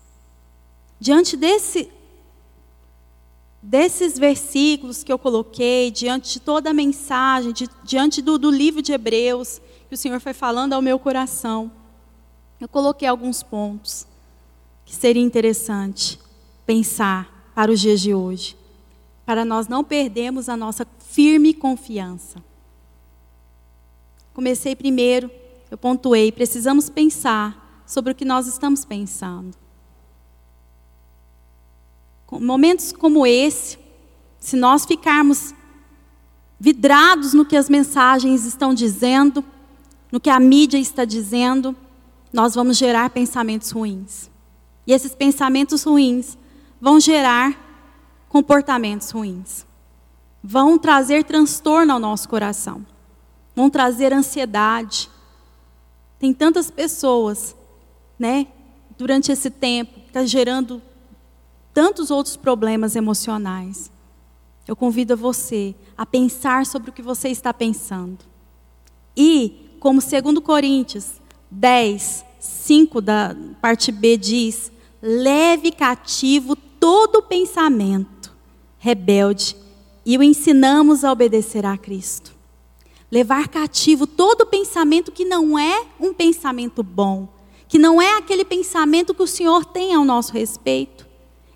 Diante 0.98 1.36
desse, 1.36 1.88
desses 3.62 4.18
versículos 4.18 5.04
que 5.04 5.12
eu 5.12 5.18
coloquei, 5.18 5.92
diante 5.92 6.34
de 6.34 6.40
toda 6.40 6.70
a 6.70 6.74
mensagem, 6.74 7.52
de, 7.52 7.70
diante 7.84 8.20
do, 8.20 8.36
do 8.36 8.50
livro 8.50 8.82
de 8.82 8.92
Hebreus, 8.92 9.60
que 9.88 9.94
o 9.94 9.98
Senhor 9.98 10.20
foi 10.20 10.32
falando 10.32 10.72
ao 10.72 10.82
meu 10.82 10.98
coração, 10.98 11.70
eu 12.60 12.68
coloquei 12.68 13.06
alguns 13.06 13.42
pontos 13.42 14.04
que 14.84 14.94
seria 14.94 15.22
interessante 15.22 16.18
pensar 16.64 17.52
para 17.54 17.70
os 17.70 17.80
dias 17.80 18.00
de 18.00 18.12
hoje, 18.12 18.56
para 19.24 19.44
nós 19.44 19.68
não 19.68 19.84
perdermos 19.84 20.48
a 20.48 20.56
nossa 20.56 20.84
firme 21.16 21.54
confiança. 21.54 22.44
Comecei 24.34 24.76
primeiro, 24.76 25.30
eu 25.70 25.78
pontuei, 25.78 26.30
precisamos 26.30 26.90
pensar 26.90 27.82
sobre 27.86 28.12
o 28.12 28.14
que 28.14 28.26
nós 28.26 28.46
estamos 28.46 28.84
pensando. 28.84 29.56
Momentos 32.30 32.92
como 32.92 33.26
esse, 33.26 33.78
se 34.38 34.56
nós 34.56 34.84
ficarmos 34.84 35.54
vidrados 36.60 37.32
no 37.32 37.46
que 37.46 37.56
as 37.56 37.70
mensagens 37.70 38.44
estão 38.44 38.74
dizendo, 38.74 39.42
no 40.12 40.20
que 40.20 40.28
a 40.28 40.38
mídia 40.38 40.76
está 40.76 41.06
dizendo, 41.06 41.74
nós 42.30 42.54
vamos 42.54 42.76
gerar 42.76 43.08
pensamentos 43.08 43.70
ruins. 43.70 44.30
E 44.86 44.92
esses 44.92 45.14
pensamentos 45.14 45.82
ruins 45.82 46.36
vão 46.78 47.00
gerar 47.00 47.58
comportamentos 48.28 49.10
ruins 49.10 49.64
vão 50.48 50.78
trazer 50.78 51.24
transtorno 51.24 51.92
ao 51.92 51.98
nosso 51.98 52.28
coração, 52.28 52.86
vão 53.52 53.68
trazer 53.68 54.12
ansiedade. 54.12 55.10
Tem 56.20 56.32
tantas 56.32 56.70
pessoas, 56.70 57.56
né, 58.16 58.46
durante 58.96 59.32
esse 59.32 59.50
tempo, 59.50 59.94
que 60.02 60.06
está 60.06 60.24
gerando 60.24 60.80
tantos 61.74 62.12
outros 62.12 62.36
problemas 62.36 62.94
emocionais. 62.94 63.90
Eu 64.68 64.76
convido 64.76 65.16
você 65.16 65.74
a 65.98 66.06
pensar 66.06 66.64
sobre 66.64 66.90
o 66.90 66.92
que 66.92 67.02
você 67.02 67.28
está 67.28 67.52
pensando. 67.52 68.18
E, 69.16 69.76
como 69.80 70.00
2 70.00 70.38
Coríntios 70.44 71.20
10, 71.50 72.24
5 72.38 73.00
da 73.00 73.34
parte 73.60 73.90
B 73.90 74.16
diz: 74.16 74.70
leve 75.02 75.72
cativo 75.72 76.54
todo 76.54 77.20
pensamento 77.20 78.32
rebelde 78.78 79.65
e 80.06 80.16
o 80.16 80.22
ensinamos 80.22 81.02
a 81.02 81.10
obedecer 81.10 81.66
a 81.66 81.76
Cristo. 81.76 82.32
Levar 83.10 83.48
cativo 83.48 84.06
todo 84.06 84.46
pensamento 84.46 85.10
que 85.10 85.24
não 85.24 85.58
é 85.58 85.84
um 85.98 86.14
pensamento 86.14 86.80
bom, 86.80 87.28
que 87.66 87.76
não 87.76 88.00
é 88.00 88.16
aquele 88.16 88.44
pensamento 88.44 89.12
que 89.12 89.22
o 89.24 89.26
Senhor 89.26 89.64
tem 89.64 89.92
ao 89.92 90.04
nosso 90.04 90.32
respeito. 90.32 91.04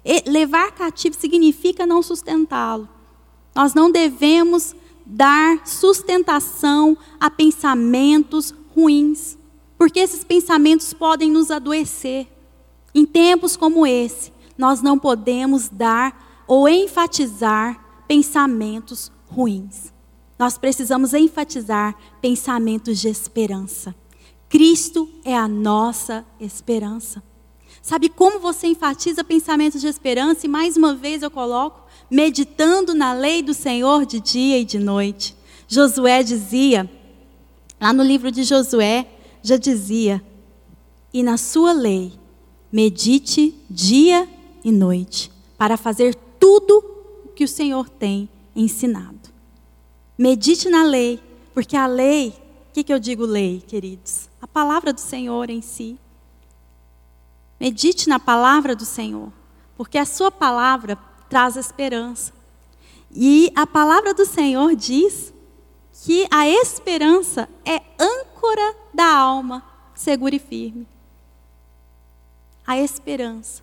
E 0.05 0.29
levar 0.29 0.73
cativo 0.73 1.15
significa 1.17 1.87
não 1.87 2.03
sustentá-lo. 2.03 2.89
Nós 3.55 3.73
não 3.73 3.89
devemos 3.89 4.75
dar 5.07 5.65
sustentação 5.65 6.99
a 7.21 7.31
pensamentos 7.31 8.53
ruins, 8.75 9.39
porque 9.79 10.01
esses 10.01 10.25
pensamentos 10.25 10.93
podem 10.93 11.31
nos 11.31 11.53
adoecer. 11.53 12.27
Em 12.93 13.07
tempos 13.07 13.57
como 13.57 13.87
esse, 13.87 14.33
nós 14.59 14.83
não 14.83 14.99
podemos 14.99 15.69
dar 15.69 16.45
ou 16.49 16.69
enfatizar 16.69 17.90
pensamentos 18.11 19.13
ruins. 19.29 19.93
Nós 20.37 20.59
precisamos 20.59 21.15
enfatizar 21.15 21.97
pensamentos 22.21 22.99
de 22.99 23.07
esperança. 23.07 23.95
Cristo 24.49 25.09
é 25.25 25.37
a 25.37 25.47
nossa 25.47 26.27
esperança. 26.41 27.23
Sabe 27.81 28.09
como 28.09 28.41
você 28.41 28.67
enfatiza 28.67 29.23
pensamentos 29.23 29.81
de 29.81 29.87
esperança? 29.87 30.45
E 30.45 30.49
mais 30.49 30.77
uma 30.77 30.93
vez 30.93 31.23
eu 31.23 31.31
coloco, 31.31 31.87
meditando 32.11 32.95
na 32.97 33.13
lei 33.13 33.45
do 33.45 33.55
Senhor 33.55 34.05
de 34.05 34.19
dia 34.19 34.59
e 34.59 34.65
de 34.65 34.81
noite. 34.81 35.37
Josué 35.69 36.25
dizia, 36.25 36.91
lá 37.81 37.93
no 37.93 38.03
livro 38.03 38.33
de 38.33 38.43
Josué, 38.43 39.07
já 39.41 39.57
dizia: 39.57 40.21
E 41.15 41.23
na 41.23 41.37
sua 41.37 41.73
lei, 41.73 42.13
medite 42.73 43.55
dia 43.71 44.29
e 44.65 44.73
noite, 44.73 45.31
para 45.57 45.77
fazer 45.77 46.13
tudo 46.41 46.91
que 47.41 47.45
o 47.45 47.49
Senhor 47.49 47.89
tem 47.89 48.29
ensinado. 48.55 49.31
Medite 50.19 50.69
na 50.69 50.83
lei, 50.83 51.19
porque 51.55 51.75
a 51.75 51.87
lei, 51.87 52.35
o 52.69 52.73
que, 52.75 52.85
que 52.85 52.93
eu 52.93 52.99
digo 52.99 53.25
lei, 53.25 53.65
queridos? 53.67 54.29
A 54.43 54.47
palavra 54.47 54.93
do 54.93 55.01
Senhor 55.01 55.49
em 55.49 55.63
si. 55.63 55.99
Medite 57.59 58.11
na 58.11 58.19
palavra 58.19 58.77
do 58.77 58.85
Senhor, 58.85 59.33
porque 59.75 59.97
a 59.97 60.05
sua 60.05 60.31
palavra 60.31 60.99
traz 61.31 61.57
esperança. 61.57 62.31
E 63.11 63.51
a 63.57 63.67
palavra 63.67 64.13
do 64.13 64.27
Senhor 64.27 64.77
diz 64.77 65.33
que 66.05 66.27
a 66.31 66.47
esperança 66.47 67.49
é 67.65 67.81
âncora 67.99 68.77
da 68.93 69.17
alma, 69.17 69.65
segura 69.95 70.37
e 70.37 70.39
firme. 70.39 70.87
A 72.67 72.77
esperança. 72.77 73.63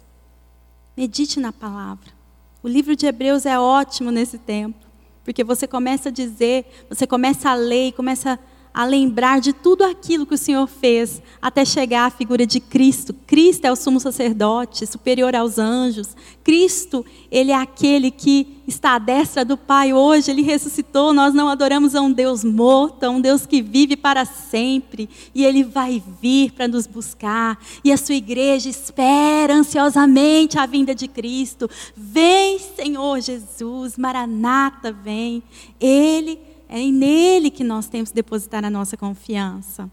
Medite 0.96 1.40
na 1.40 1.54
palavra. 1.54 2.17
O 2.64 2.68
livro 2.68 2.96
de 2.96 3.06
Hebreus 3.06 3.46
é 3.46 3.60
ótimo 3.60 4.12
nesse 4.12 4.38
tempo, 4.38 4.86
porque 5.24 5.44
você 5.44 5.68
começa 5.68 6.10
a 6.10 6.12
dizer, 6.12 6.66
você 6.90 7.06
começa 7.06 7.50
a 7.50 7.54
ler, 7.54 7.92
começa 7.94 8.34
a 8.34 8.40
lembrar 8.84 9.42
de 9.42 9.54
tudo 9.54 9.84
aquilo 9.84 10.26
que 10.26 10.36
o 10.36 10.38
Senhor 10.38 10.68
fez 10.68 11.22
até 11.42 11.66
chegar 11.66 12.06
à 12.06 12.10
figura 12.10 12.46
de 12.46 12.60
Cristo. 12.60 13.14
Cristo 13.26 13.66
é 13.66 13.72
o 13.72 13.76
sumo 13.76 14.00
sacerdote, 14.00 14.86
superior 14.86 15.36
aos 15.36 15.58
anjos. 15.58 16.16
Cristo, 16.44 17.06
ele 17.32 17.52
é 17.52 17.56
aquele 17.56 18.12
que 18.12 18.62
está 18.68 18.96
à 18.96 19.00
destra 19.00 19.44
do 19.44 19.58
Pai 19.58 19.94
hoje, 19.94 20.30
ele 20.30 20.42
ressuscitou. 20.42 21.14
Nós 21.14 21.34
não 21.34 21.50
adoramos 21.50 21.96
a 21.96 22.02
um 22.02 22.12
Deus 22.12 22.44
morto, 22.44 23.04
a 23.04 23.10
um 23.10 23.20
Deus 23.22 23.46
que 23.46 23.62
vive 23.62 23.96
para 23.96 24.26
sempre, 24.26 25.10
e 25.34 25.44
ele 25.44 25.64
vai 25.64 26.04
vir 26.22 26.52
para 26.52 26.68
nos 26.68 26.86
buscar. 26.86 27.58
E 27.84 27.92
a 27.92 27.98
sua 27.98 28.16
igreja 28.16 28.70
espera 28.70 29.56
ansiosamente 29.56 30.60
a 30.60 30.66
vinda 30.66 30.94
de 30.94 31.08
Cristo. 31.08 31.70
Vem, 31.96 32.60
Senhor 32.60 33.22
Jesus, 33.22 33.98
Maranata, 33.98 34.92
vem. 34.92 35.42
Ele 35.80 36.40
é 36.70 36.80
nele 36.92 37.50
que 37.50 37.64
nós 37.64 37.88
temos 37.88 38.10
que 38.10 38.16
depositar 38.16 38.64
a 38.66 38.70
nossa 38.70 38.98
confiança. 38.98 39.90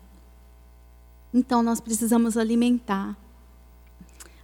Então 1.32 1.62
nós 1.62 1.80
precisamos 1.80 2.36
alimentar. 2.36 3.16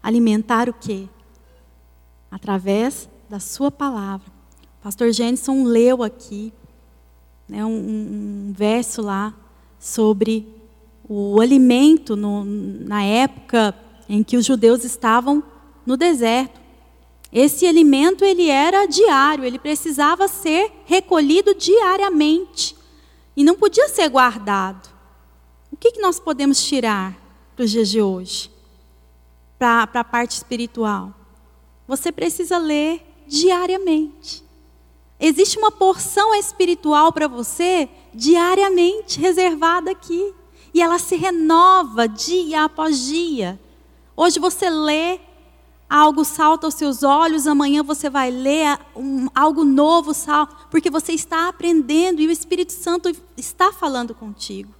Alimentar 0.02 0.68
o 0.68 0.72
quê? 0.72 1.08
Através 2.30 3.08
da 3.28 3.38
sua 3.38 3.70
palavra. 3.70 4.26
O 4.80 4.82
pastor 4.82 5.12
Jenson 5.12 5.64
leu 5.64 6.02
aqui 6.02 6.52
né, 7.48 7.64
um, 7.64 7.70
um, 8.48 8.52
verso 8.56 9.02
lá 9.02 9.34
sobre 9.78 10.46
o 11.08 11.40
alimento 11.40 12.16
no, 12.16 12.44
na 12.44 13.02
época 13.02 13.74
em 14.08 14.22
que 14.22 14.36
os 14.36 14.46
judeus 14.46 14.84
estavam 14.84 15.42
no 15.84 15.96
deserto. 15.96 16.59
Esse 17.32 17.66
alimento 17.66 18.24
ele 18.24 18.48
era 18.48 18.86
diário, 18.86 19.44
ele 19.44 19.58
precisava 19.58 20.26
ser 20.26 20.72
recolhido 20.84 21.54
diariamente 21.54 22.76
e 23.36 23.44
não 23.44 23.54
podia 23.54 23.88
ser 23.88 24.08
guardado. 24.08 24.90
O 25.70 25.76
que, 25.76 25.92
que 25.92 26.00
nós 26.00 26.18
podemos 26.18 26.62
tirar 26.62 27.16
para 27.54 27.64
os 27.64 27.70
dias 27.70 27.88
de 27.88 28.02
hoje? 28.02 28.50
Para 29.58 29.88
a 29.94 30.04
parte 30.04 30.32
espiritual. 30.32 31.14
Você 31.86 32.10
precisa 32.10 32.58
ler 32.58 33.06
diariamente. 33.28 34.42
Existe 35.18 35.58
uma 35.58 35.70
porção 35.70 36.34
espiritual 36.34 37.12
para 37.12 37.28
você 37.28 37.88
diariamente 38.12 39.20
reservada 39.20 39.90
aqui. 39.90 40.34
E 40.72 40.82
ela 40.82 40.98
se 40.98 41.16
renova 41.16 42.08
dia 42.08 42.64
após 42.64 42.98
dia. 42.98 43.60
Hoje 44.16 44.38
você 44.38 44.68
lê 44.68 45.20
algo 45.90 46.24
salta 46.24 46.68
aos 46.68 46.74
seus 46.74 47.02
olhos, 47.02 47.48
amanhã 47.48 47.82
você 47.82 48.08
vai 48.08 48.30
ler 48.30 48.78
um, 48.94 49.26
algo 49.34 49.64
novo, 49.64 50.14
sal, 50.14 50.48
porque 50.70 50.88
você 50.88 51.12
está 51.12 51.48
aprendendo 51.48 52.20
e 52.20 52.28
o 52.28 52.30
Espírito 52.30 52.72
Santo 52.72 53.10
está 53.36 53.72
falando 53.72 54.14
contigo. 54.14 54.72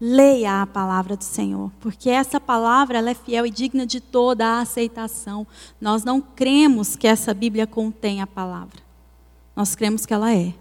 Leia 0.00 0.62
a 0.62 0.66
palavra 0.66 1.16
do 1.16 1.24
Senhor, 1.24 1.70
porque 1.80 2.08
essa 2.08 2.40
palavra 2.40 2.98
ela 2.98 3.10
é 3.10 3.14
fiel 3.14 3.44
e 3.44 3.50
digna 3.50 3.84
de 3.84 4.00
toda 4.00 4.46
a 4.46 4.60
aceitação. 4.60 5.46
Nós 5.80 6.04
não 6.04 6.20
cremos 6.20 6.94
que 6.94 7.08
essa 7.08 7.34
Bíblia 7.34 7.66
contém 7.66 8.22
a 8.22 8.26
palavra. 8.26 8.80
Nós 9.54 9.74
cremos 9.74 10.06
que 10.06 10.14
ela 10.14 10.32
é. 10.32 10.54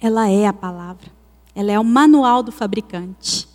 Ela 0.00 0.28
é 0.28 0.46
a 0.46 0.52
palavra. 0.52 1.10
Ela 1.54 1.72
é 1.72 1.78
o 1.78 1.84
manual 1.84 2.42
do 2.42 2.52
fabricante. 2.52 3.48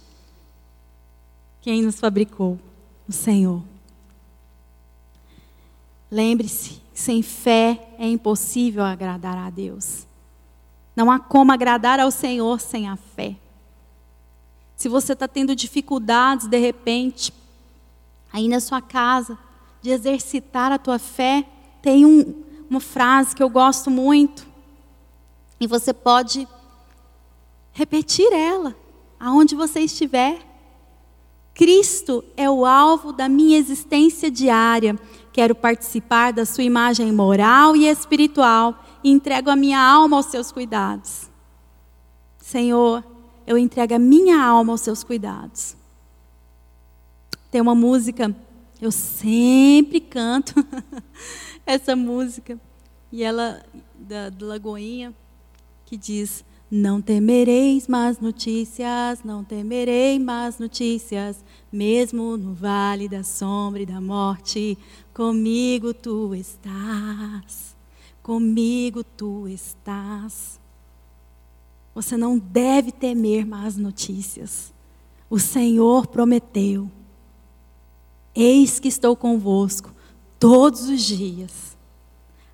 Quem 1.61 1.83
nos 1.83 1.99
fabricou? 1.99 2.57
O 3.07 3.11
Senhor. 3.11 3.61
Lembre-se, 6.13 6.79
sem 6.93 7.23
fé 7.23 7.95
é 7.97 8.07
impossível 8.07 8.83
agradar 8.83 9.35
a 9.35 9.49
Deus. 9.49 10.05
Não 10.95 11.09
há 11.09 11.17
como 11.17 11.51
agradar 11.51 11.99
ao 11.99 12.11
Senhor 12.11 12.61
sem 12.61 12.87
a 12.87 12.95
fé. 12.95 13.35
Se 14.75 14.87
você 14.87 15.13
está 15.13 15.27
tendo 15.27 15.55
dificuldades, 15.55 16.45
de 16.45 16.59
repente, 16.59 17.33
aí 18.31 18.47
na 18.47 18.59
sua 18.59 18.79
casa, 18.79 19.35
de 19.81 19.89
exercitar 19.89 20.71
a 20.71 20.77
tua 20.77 20.99
fé, 20.99 21.47
tem 21.81 22.05
um, 22.05 22.43
uma 22.69 22.79
frase 22.79 23.35
que 23.35 23.41
eu 23.41 23.49
gosto 23.49 23.89
muito. 23.89 24.45
E 25.59 25.65
você 25.65 25.91
pode 25.95 26.47
repetir 27.71 28.31
ela, 28.31 28.75
aonde 29.19 29.55
você 29.55 29.79
estiver. 29.79 30.45
Cristo 31.55 32.23
é 32.37 32.47
o 32.47 32.67
alvo 32.67 33.11
da 33.11 33.27
minha 33.27 33.57
existência 33.57 34.29
diária. 34.29 34.95
Quero 35.33 35.55
participar 35.55 36.31
da 36.31 36.45
sua 36.45 36.63
imagem 36.63 37.11
moral 37.11 37.75
e 37.75 37.87
espiritual 37.87 38.85
e 39.03 39.09
entrego 39.09 39.49
a 39.49 39.55
minha 39.55 39.79
alma 39.79 40.15
aos 40.15 40.27
seus 40.27 40.51
cuidados. 40.51 41.27
Senhor, 42.37 43.03
eu 43.47 43.57
entrego 43.57 43.95
a 43.95 43.99
minha 43.99 44.39
alma 44.39 44.73
aos 44.73 44.81
seus 44.81 45.03
cuidados. 45.03 45.75
Tem 47.49 47.59
uma 47.59 47.73
música, 47.73 48.33
eu 48.79 48.91
sempre 48.91 49.99
canto 49.99 50.53
essa 51.65 51.95
música, 51.95 52.59
e 53.11 53.23
ela, 53.23 53.63
da, 53.95 54.29
da 54.29 54.45
Lagoinha, 54.45 55.13
que 55.85 55.97
diz: 55.97 56.45
não 56.75 56.99
temereis 56.99 57.87
más 57.87 58.19
notícias, 58.19 59.23
não 59.23 59.43
temerei 59.43 60.17
más 60.17 60.57
notícias, 60.57 61.45
mesmo 61.71 62.35
no 62.35 62.55
vale 62.55 63.07
da 63.07 63.23
sombra 63.23 63.83
e 63.83 63.85
da 63.85 64.01
morte, 64.01 64.75
comigo 65.13 65.93
tu 65.93 66.33
estás, 66.33 67.75
comigo 68.21 69.03
tu 69.03 69.47
estás. 69.47 70.59
Você 71.93 72.17
não 72.17 72.37
deve 72.37 72.91
temer 72.91 73.45
más 73.45 73.77
notícias. 73.77 74.73
O 75.29 75.39
Senhor 75.39 76.07
prometeu: 76.07 76.89
Eis 78.33 78.79
que 78.79 78.87
estou 78.87 79.15
convosco 79.15 79.91
todos 80.39 80.89
os 80.89 81.01
dias, 81.01 81.77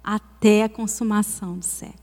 até 0.04 0.64
a 0.64 0.70
consumação 0.70 1.58
dos 1.58 1.68
séculos 1.68 2.00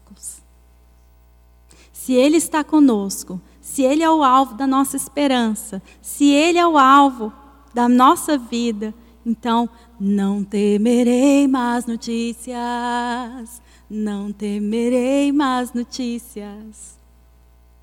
se 2.06 2.12
Ele 2.12 2.36
está 2.36 2.62
conosco, 2.62 3.40
se 3.60 3.82
Ele 3.82 4.00
é 4.00 4.08
o 4.08 4.22
alvo 4.22 4.54
da 4.54 4.64
nossa 4.64 4.96
esperança, 4.96 5.82
se 6.00 6.26
Ele 6.26 6.56
é 6.56 6.64
o 6.64 6.78
alvo 6.78 7.32
da 7.74 7.88
nossa 7.88 8.38
vida, 8.38 8.94
então 9.24 9.68
não 9.98 10.44
temerei 10.44 11.48
mais 11.48 11.86
notícias, 11.86 13.62
não 13.88 14.32
temerei 14.32 15.32
mais 15.32 15.72
notícias. 15.72 16.96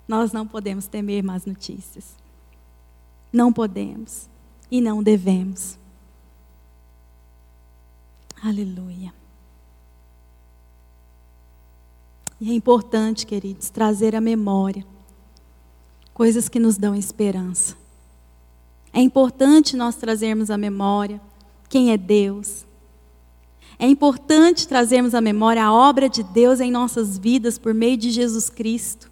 Nós 0.07 0.31
não 0.31 0.45
podemos 0.45 0.87
temer 0.87 1.23
mais 1.23 1.45
notícias. 1.45 2.15
Não 3.31 3.51
podemos 3.51 4.29
e 4.69 4.81
não 4.81 5.01
devemos. 5.01 5.77
Aleluia. 8.43 9.13
E 12.39 12.51
é 12.51 12.53
importante, 12.53 13.25
queridos, 13.25 13.69
trazer 13.69 14.15
à 14.15 14.21
memória 14.21 14.85
coisas 16.13 16.49
que 16.49 16.59
nos 16.59 16.77
dão 16.77 16.93
esperança. 16.93 17.75
É 18.91 18.99
importante 18.99 19.75
nós 19.75 19.95
trazermos 19.95 20.51
à 20.51 20.57
memória 20.57 21.21
quem 21.73 21.91
é 21.91 21.97
Deus. 21.97 22.67
É 23.79 23.87
importante 23.87 24.67
trazermos 24.67 25.15
à 25.15 25.19
memória 25.19 25.65
a 25.65 25.73
obra 25.73 26.07
de 26.07 26.21
Deus 26.21 26.59
em 26.59 26.69
nossas 26.69 27.17
vidas 27.17 27.57
por 27.57 27.73
meio 27.73 27.97
de 27.97 28.11
Jesus 28.11 28.47
Cristo. 28.47 29.11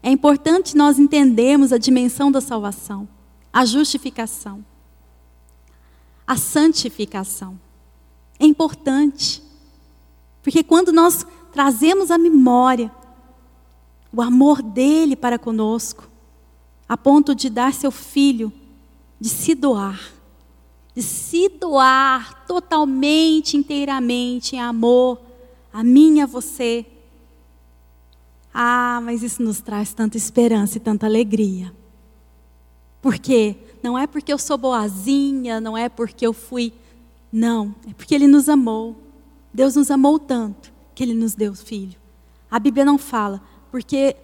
É 0.00 0.08
importante 0.08 0.76
nós 0.76 1.00
entendermos 1.00 1.72
a 1.72 1.76
dimensão 1.76 2.30
da 2.30 2.40
salvação, 2.40 3.08
a 3.52 3.64
justificação, 3.64 4.64
a 6.24 6.36
santificação. 6.36 7.58
É 8.38 8.46
importante. 8.46 9.42
Porque 10.44 10.62
quando 10.62 10.92
nós 10.92 11.26
trazemos 11.52 12.08
à 12.12 12.16
memória 12.16 12.88
o 14.12 14.22
amor 14.22 14.62
dele 14.62 15.16
para 15.16 15.40
conosco, 15.40 16.08
a 16.88 16.96
ponto 16.96 17.34
de 17.34 17.50
dar 17.50 17.74
seu 17.74 17.90
filho, 17.90 18.52
de 19.20 19.28
se 19.28 19.56
doar, 19.56 20.13
de 20.94 21.02
se 21.02 21.48
doar 21.48 22.46
totalmente, 22.46 23.56
inteiramente 23.56 24.56
em 24.56 24.60
amor 24.60 25.20
a 25.72 25.82
mim 25.82 26.18
e 26.18 26.20
a 26.20 26.26
você. 26.26 26.86
Ah, 28.52 29.00
mas 29.02 29.24
isso 29.24 29.42
nos 29.42 29.60
traz 29.60 29.92
tanta 29.92 30.16
esperança 30.16 30.78
e 30.78 30.80
tanta 30.80 31.04
alegria. 31.04 31.74
Por 33.02 33.18
quê? 33.18 33.56
Não 33.82 33.98
é 33.98 34.06
porque 34.06 34.32
eu 34.32 34.38
sou 34.38 34.56
boazinha, 34.56 35.60
não 35.60 35.76
é 35.76 35.88
porque 35.88 36.24
eu 36.24 36.32
fui. 36.32 36.72
Não, 37.32 37.74
é 37.90 37.92
porque 37.92 38.14
Ele 38.14 38.28
nos 38.28 38.48
amou. 38.48 38.96
Deus 39.52 39.74
nos 39.74 39.90
amou 39.90 40.18
tanto 40.20 40.72
que 40.94 41.02
Ele 41.02 41.12
nos 41.12 41.34
deu 41.34 41.54
filho. 41.54 41.98
A 42.48 42.60
Bíblia 42.60 42.84
não 42.84 42.96
fala, 42.96 43.42
porque 43.72 44.14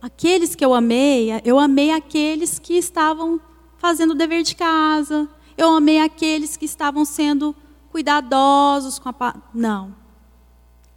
aqueles 0.00 0.54
que 0.54 0.64
eu 0.64 0.72
amei, 0.72 1.30
eu 1.44 1.58
amei 1.58 1.90
aqueles 1.90 2.60
que 2.60 2.74
estavam 2.74 3.40
fazendo 3.78 4.12
o 4.12 4.14
dever 4.14 4.44
de 4.44 4.54
casa, 4.54 5.28
eu 5.60 5.74
amei 5.74 6.00
aqueles 6.00 6.56
que 6.56 6.64
estavam 6.64 7.04
sendo 7.04 7.54
cuidadosos 7.90 8.98
com 8.98 9.10
a. 9.10 9.42
Não. 9.52 9.94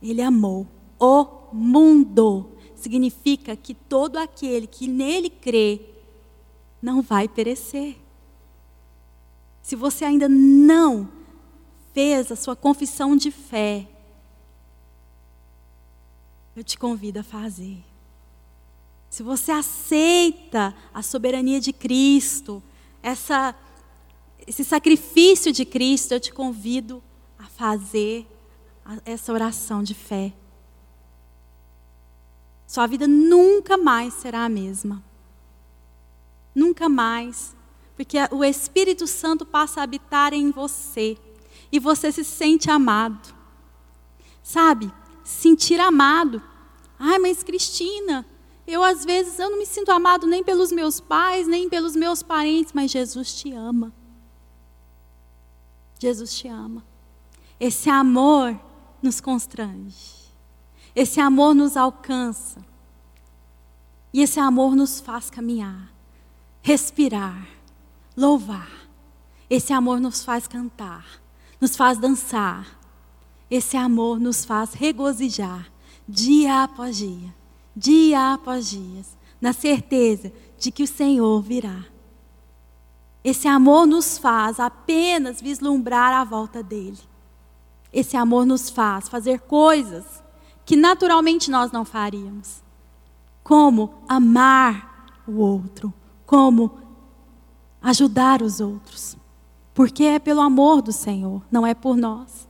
Ele 0.02 0.22
amou 0.22 0.66
o 0.98 1.28
mundo. 1.52 2.50
significa 2.74 3.58
que 3.58 3.74
todo 3.74 4.18
aquele 4.18 4.66
que 4.66 4.88
nele 4.88 5.30
crê 5.30 5.82
não 6.82 7.02
vai 7.02 7.28
perecer. 7.28 7.98
Se 9.62 9.76
você 9.76 10.06
ainda 10.06 10.30
não 10.30 11.10
fez 11.94 12.32
a 12.32 12.36
sua 12.36 12.56
confissão 12.56 13.18
de 13.18 13.32
fé, 13.32 13.88
eu 16.56 16.64
te 16.64 16.78
convido 16.78 17.20
a 17.20 17.24
fazer. 17.24 17.84
Se 19.10 19.24
você 19.24 19.52
aceita 19.52 20.74
a 20.94 21.02
soberania 21.02 21.60
de 21.60 21.74
Cristo, 21.74 22.64
essa, 23.02 23.54
esse 24.48 24.64
sacrifício 24.64 25.52
de 25.52 25.66
Cristo, 25.66 26.14
eu 26.14 26.20
te 26.20 26.34
convido 26.34 27.04
a 27.38 27.46
fazer 27.46 28.28
essa 29.06 29.32
oração 29.32 29.82
de 29.82 29.94
fé. 29.94 30.34
Sua 32.68 32.88
vida 32.88 33.08
nunca 33.08 33.78
mais 33.78 34.14
será 34.16 34.46
a 34.46 34.50
mesma. 34.50 35.04
Nunca 36.56 36.90
mais. 36.90 37.56
Porque 37.96 38.18
o 38.32 38.44
Espírito 38.44 39.06
Santo 39.08 39.46
passa 39.46 39.80
a 39.80 39.84
habitar 39.84 40.34
em 40.34 40.52
você. 40.52 41.18
E 41.72 41.80
você 41.80 42.12
se 42.12 42.24
sente 42.24 42.70
amado. 42.70 43.34
Sabe? 44.42 44.92
Sentir 45.24 45.80
amado. 45.80 46.42
Ai, 47.00 47.20
mas 47.20 47.44
Cristina, 47.44 48.26
eu 48.68 48.84
às 48.84 49.06
vezes 49.06 49.40
eu 49.40 49.50
não 49.50 49.60
me 49.60 49.66
sinto 49.66 49.92
amado 49.92 50.28
nem 50.28 50.44
pelos 50.44 50.72
meus 50.72 51.00
pais, 51.00 51.48
nem 51.48 51.70
pelos 51.70 51.96
meus 51.96 52.22
parentes, 52.24 52.74
mas 52.74 52.92
Jesus 52.92 53.34
te 53.34 53.52
ama. 53.52 53.94
Jesus 56.04 56.38
te 56.38 56.50
ama. 56.50 56.84
Esse 57.60 57.90
amor 57.90 58.60
nos 59.02 59.22
constrange. 59.22 60.24
Esse 60.94 61.22
amor 61.22 61.56
nos 61.56 61.78
alcança. 61.78 62.64
E 64.14 64.22
esse 64.22 64.40
amor 64.40 64.76
nos 64.76 65.00
faz 65.00 65.30
caminhar, 65.30 65.92
respirar, 66.62 67.48
louvar. 68.18 68.70
Esse 69.50 69.72
amor 69.72 70.00
nos 70.00 70.24
faz 70.24 70.46
cantar, 70.46 71.06
nos 71.60 71.76
faz 71.76 71.98
dançar. 71.98 72.80
Esse 73.50 73.78
amor 73.78 74.20
nos 74.20 74.44
faz 74.44 74.74
regozijar 74.74 75.72
dia 76.08 76.64
após 76.64 76.98
dia, 76.98 77.34
dia 77.76 78.34
após 78.34 78.70
dia, 78.70 79.04
na 79.40 79.54
certeza 79.54 80.34
de 80.60 80.70
que 80.70 80.84
o 80.84 80.88
Senhor 80.88 81.42
virá. 81.42 81.93
Esse 83.24 83.48
amor 83.48 83.86
nos 83.86 84.18
faz 84.18 84.60
apenas 84.60 85.42
vislumbrar 85.42 86.14
a 86.14 86.24
volta 86.24 86.62
dele. 86.62 87.00
Esse 87.92 88.18
amor 88.18 88.46
nos 88.46 88.70
faz 88.70 89.08
fazer 89.08 89.40
coisas 89.42 90.22
que 90.66 90.76
naturalmente 90.76 91.50
nós 91.50 91.72
não 91.72 91.86
faríamos. 91.86 92.62
Como 93.44 93.94
amar 94.08 95.22
o 95.28 95.40
outro, 95.40 95.94
como 96.26 96.72
ajudar 97.82 98.42
os 98.42 98.60
outros. 98.60 99.16
Porque 99.74 100.04
é 100.04 100.20
pelo 100.20 100.42
amor 100.42 100.82
do 100.82 100.92
Senhor, 100.92 101.42
não 101.52 101.66
é 101.66 101.74
por 101.74 101.96
nós. 101.96 102.48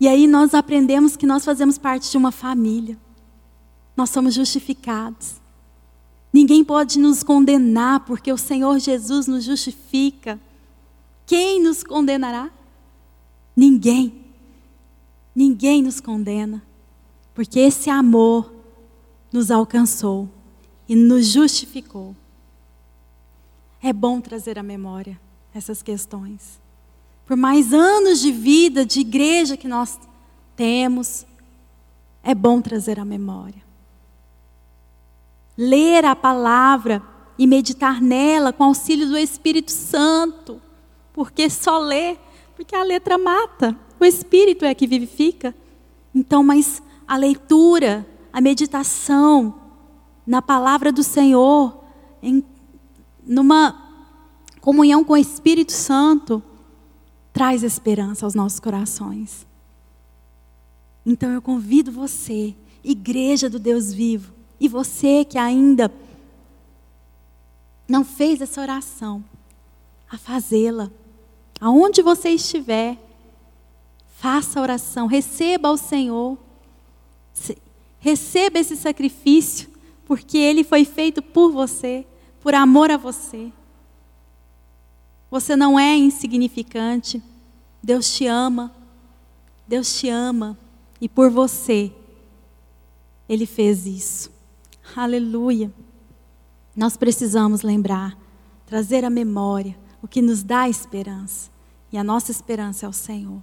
E 0.00 0.06
aí 0.06 0.26
nós 0.26 0.54
aprendemos 0.54 1.16
que 1.16 1.26
nós 1.26 1.44
fazemos 1.44 1.76
parte 1.76 2.10
de 2.10 2.16
uma 2.16 2.30
família. 2.30 2.96
Nós 3.96 4.10
somos 4.10 4.34
justificados. 4.34 5.37
Ninguém 6.32 6.62
pode 6.62 6.98
nos 6.98 7.22
condenar 7.22 8.00
porque 8.00 8.32
o 8.32 8.38
Senhor 8.38 8.78
Jesus 8.78 9.26
nos 9.26 9.44
justifica. 9.44 10.38
Quem 11.26 11.62
nos 11.62 11.82
condenará? 11.82 12.50
Ninguém. 13.56 14.24
Ninguém 15.34 15.82
nos 15.82 16.00
condena, 16.00 16.60
porque 17.32 17.60
esse 17.60 17.88
amor 17.88 18.52
nos 19.32 19.52
alcançou 19.52 20.28
e 20.88 20.96
nos 20.96 21.28
justificou. 21.28 22.16
É 23.80 23.92
bom 23.92 24.20
trazer 24.20 24.58
à 24.58 24.62
memória 24.62 25.20
essas 25.54 25.80
questões. 25.80 26.60
Por 27.24 27.36
mais 27.36 27.72
anos 27.72 28.20
de 28.20 28.32
vida, 28.32 28.84
de 28.84 29.00
igreja 29.00 29.56
que 29.56 29.68
nós 29.68 29.98
temos, 30.56 31.24
é 32.22 32.34
bom 32.34 32.60
trazer 32.60 32.98
à 32.98 33.04
memória. 33.04 33.67
Ler 35.58 36.04
a 36.04 36.14
palavra 36.14 37.02
e 37.36 37.46
meditar 37.46 38.00
nela 38.00 38.52
com 38.52 38.62
auxílio 38.62 39.08
do 39.08 39.18
Espírito 39.18 39.72
Santo, 39.72 40.62
porque 41.12 41.50
só 41.50 41.78
ler, 41.78 42.16
porque 42.54 42.76
a 42.76 42.82
letra 42.84 43.18
mata. 43.18 43.76
O 43.98 44.04
Espírito 44.04 44.64
é 44.64 44.72
que 44.74 44.86
vivifica. 44.86 45.52
Então, 46.14 46.44
mas 46.44 46.80
a 47.06 47.16
leitura, 47.16 48.06
a 48.32 48.40
meditação 48.40 49.54
na 50.26 50.40
palavra 50.40 50.92
do 50.92 51.02
Senhor, 51.02 51.82
em, 52.22 52.44
numa 53.26 53.88
comunhão 54.60 55.02
com 55.02 55.14
o 55.14 55.16
Espírito 55.16 55.72
Santo, 55.72 56.42
traz 57.32 57.62
esperança 57.62 58.26
aos 58.26 58.34
nossos 58.34 58.60
corações. 58.60 59.46
Então 61.06 61.30
eu 61.30 61.40
convido 61.40 61.90
você, 61.90 62.54
igreja 62.84 63.48
do 63.48 63.58
Deus 63.58 63.94
vivo, 63.94 64.34
e 64.60 64.68
você 64.68 65.24
que 65.24 65.38
ainda 65.38 65.92
não 67.88 68.04
fez 68.04 68.40
essa 68.40 68.60
oração, 68.60 69.24
a 70.10 70.18
fazê-la. 70.18 70.90
Aonde 71.60 72.02
você 72.02 72.30
estiver, 72.30 72.98
Faça 74.18 74.58
a 74.58 74.62
oração, 74.62 75.06
receba 75.06 75.68
ao 75.68 75.76
Senhor. 75.76 76.36
Receba 78.00 78.58
esse 78.58 78.76
sacrifício, 78.76 79.70
porque 80.04 80.36
ele 80.36 80.64
foi 80.64 80.84
feito 80.84 81.22
por 81.22 81.52
você, 81.52 82.04
por 82.40 82.52
amor 82.52 82.90
a 82.90 82.96
você. 82.96 83.52
Você 85.30 85.54
não 85.54 85.78
é 85.78 85.96
insignificante. 85.96 87.22
Deus 87.80 88.12
te 88.12 88.26
ama. 88.26 88.74
Deus 89.68 90.00
te 90.00 90.08
ama. 90.08 90.58
E 91.00 91.08
por 91.08 91.30
você, 91.30 91.92
Ele 93.28 93.46
fez 93.46 93.86
isso. 93.86 94.32
Aleluia. 94.96 95.72
Nós 96.74 96.96
precisamos 96.96 97.62
lembrar, 97.62 98.16
trazer 98.66 99.04
à 99.04 99.10
memória 99.10 99.76
o 100.02 100.08
que 100.08 100.22
nos 100.22 100.42
dá 100.42 100.68
esperança. 100.68 101.50
E 101.92 101.98
a 101.98 102.04
nossa 102.04 102.30
esperança 102.30 102.86
é 102.86 102.88
o 102.88 102.92
Senhor. 102.92 103.42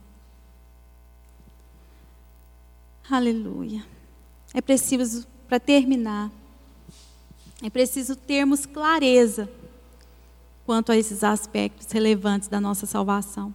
Aleluia. 3.09 3.85
É 4.53 4.61
preciso, 4.61 5.27
para 5.47 5.59
terminar, 5.59 6.31
é 7.61 7.69
preciso 7.69 8.15
termos 8.15 8.65
clareza 8.65 9.49
quanto 10.65 10.91
a 10.91 10.97
esses 10.97 11.23
aspectos 11.23 11.91
relevantes 11.91 12.47
da 12.47 12.59
nossa 12.59 12.85
salvação. 12.85 13.53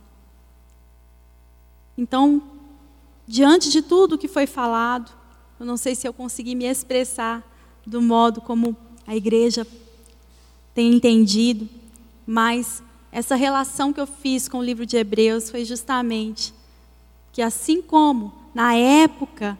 Então, 1.98 2.42
diante 3.26 3.70
de 3.70 3.82
tudo 3.82 4.18
que 4.18 4.28
foi 4.28 4.46
falado, 4.46 5.12
eu 5.58 5.66
não 5.66 5.76
sei 5.76 5.94
se 5.94 6.06
eu 6.06 6.12
consegui 6.12 6.54
me 6.54 6.64
expressar 6.64 7.49
do 7.86 8.00
modo 8.00 8.40
como 8.40 8.76
a 9.06 9.16
igreja 9.16 9.66
tem 10.74 10.94
entendido, 10.94 11.68
mas 12.26 12.82
essa 13.12 13.34
relação 13.34 13.92
que 13.92 14.00
eu 14.00 14.06
fiz 14.06 14.48
com 14.48 14.58
o 14.58 14.64
livro 14.64 14.86
de 14.86 14.96
Hebreus 14.96 15.50
foi 15.50 15.64
justamente 15.64 16.54
que, 17.32 17.42
assim 17.42 17.82
como 17.82 18.32
na 18.54 18.74
época 18.74 19.58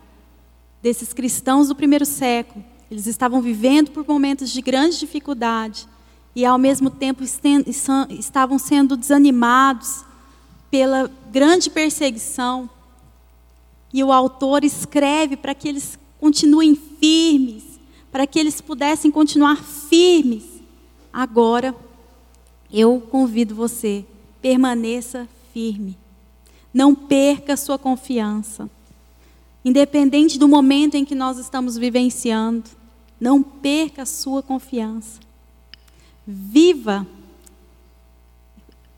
desses 0.83 1.12
cristãos 1.12 1.68
do 1.68 1.75
primeiro 1.75 2.07
século, 2.07 2.64
eles 2.91 3.07
estavam 3.07 3.41
vivendo 3.41 3.91
por 3.91 4.07
momentos 4.07 4.51
de 4.51 4.61
grande 4.61 4.99
dificuldade 4.99 5.87
e, 6.35 6.45
ao 6.45 6.59
mesmo 6.59 6.91
tempo, 6.91 7.23
estavam 7.25 8.59
sendo 8.59 8.97
desanimados 8.97 10.05
pela 10.71 11.11
grande 11.31 11.71
perseguição. 11.71 12.68
E 13.93 14.03
o 14.03 14.12
autor 14.12 14.64
escreve 14.64 15.37
para 15.37 15.55
que 15.55 15.68
eles 15.68 15.99
continuem 16.18 16.75
firmes, 16.75 17.70
para 18.11 18.26
que 18.26 18.38
eles 18.38 18.61
pudessem 18.61 19.11
continuar 19.11 19.62
firmes. 19.62 20.44
Agora, 21.12 21.74
eu 22.72 23.00
convido 23.00 23.54
você, 23.54 24.04
permaneça 24.40 25.28
firme. 25.52 25.96
Não 26.72 26.94
perca 26.94 27.56
sua 27.56 27.78
confiança. 27.78 28.70
Independente 29.64 30.38
do 30.38 30.48
momento 30.48 30.94
em 30.94 31.04
que 31.04 31.14
nós 31.14 31.38
estamos 31.38 31.76
vivenciando, 31.76 32.70
não 33.20 33.42
perca 33.42 34.02
a 34.02 34.06
sua 34.06 34.42
confiança. 34.42 35.20
Viva 36.26 37.06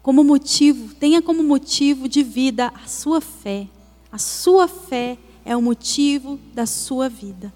como 0.02 0.24
motivo, 0.24 0.94
tenha 0.94 1.22
como 1.22 1.42
motivo 1.42 2.08
de 2.08 2.22
vida 2.22 2.72
a 2.74 2.86
sua 2.86 3.20
fé. 3.20 3.68
A 4.10 4.18
sua 4.18 4.68
fé 4.68 5.16
é 5.44 5.56
o 5.56 5.62
motivo 5.62 6.38
da 6.52 6.66
sua 6.66 7.08
vida. 7.08 7.52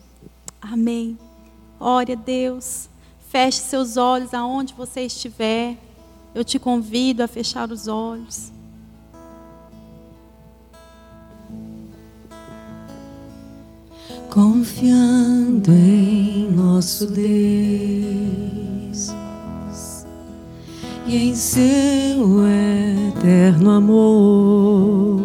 Amém. 0.60 1.18
Ore 1.78 2.12
a 2.12 2.16
Deus. 2.16 2.88
Feche 3.28 3.58
seus 3.58 3.96
olhos 3.96 4.32
aonde 4.32 4.74
você 4.74 5.02
estiver. 5.02 5.76
Eu 6.34 6.44
te 6.44 6.58
convido 6.58 7.22
a 7.22 7.28
fechar 7.28 7.70
os 7.70 7.88
olhos. 7.88 8.52
confiando 14.36 15.72
em 15.72 16.50
nosso 16.50 17.06
Deus 17.06 17.26
e 21.06 21.16
em 21.16 21.34
seu 21.34 22.42
eterno 23.08 23.70
amor. 23.70 25.22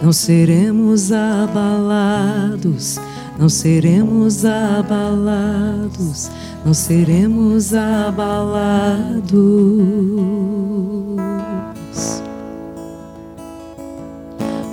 Não 0.00 0.12
seremos 0.12 1.10
abalados, 1.10 3.00
não 3.38 3.48
seremos 3.48 4.44
abalados, 4.44 6.28
não 6.64 6.74
seremos 6.74 7.72
abalados. 7.72 9.32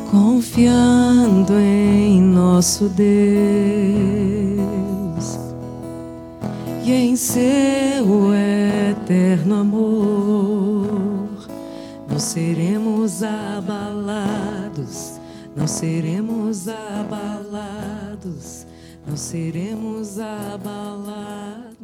Confiando 0.10 1.54
em 1.54 2.20
nosso 2.22 2.90
Deus 2.90 3.06
e 6.84 6.92
em 6.92 7.16
seu 7.16 8.34
eterno 8.34 9.56
amor, 9.56 10.88
não 12.10 12.18
seremos 12.18 13.22
abalados, 13.22 15.20
não 15.56 15.68
seremos 15.68 16.68
abalados, 16.68 17.95
não 19.06 19.16
seremos 19.16 20.20
abalados. 20.20 21.76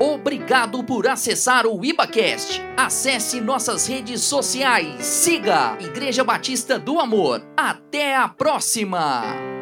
Obrigado 0.00 0.82
por 0.82 1.06
acessar 1.06 1.64
o 1.66 1.84
IbaCast. 1.84 2.60
Acesse 2.76 3.40
nossas 3.40 3.86
redes 3.86 4.22
sociais. 4.22 5.04
Siga 5.04 5.76
Igreja 5.80 6.24
Batista 6.24 6.78
do 6.78 6.98
Amor. 6.98 7.40
Até 7.56 8.16
a 8.16 8.28
próxima! 8.28 9.61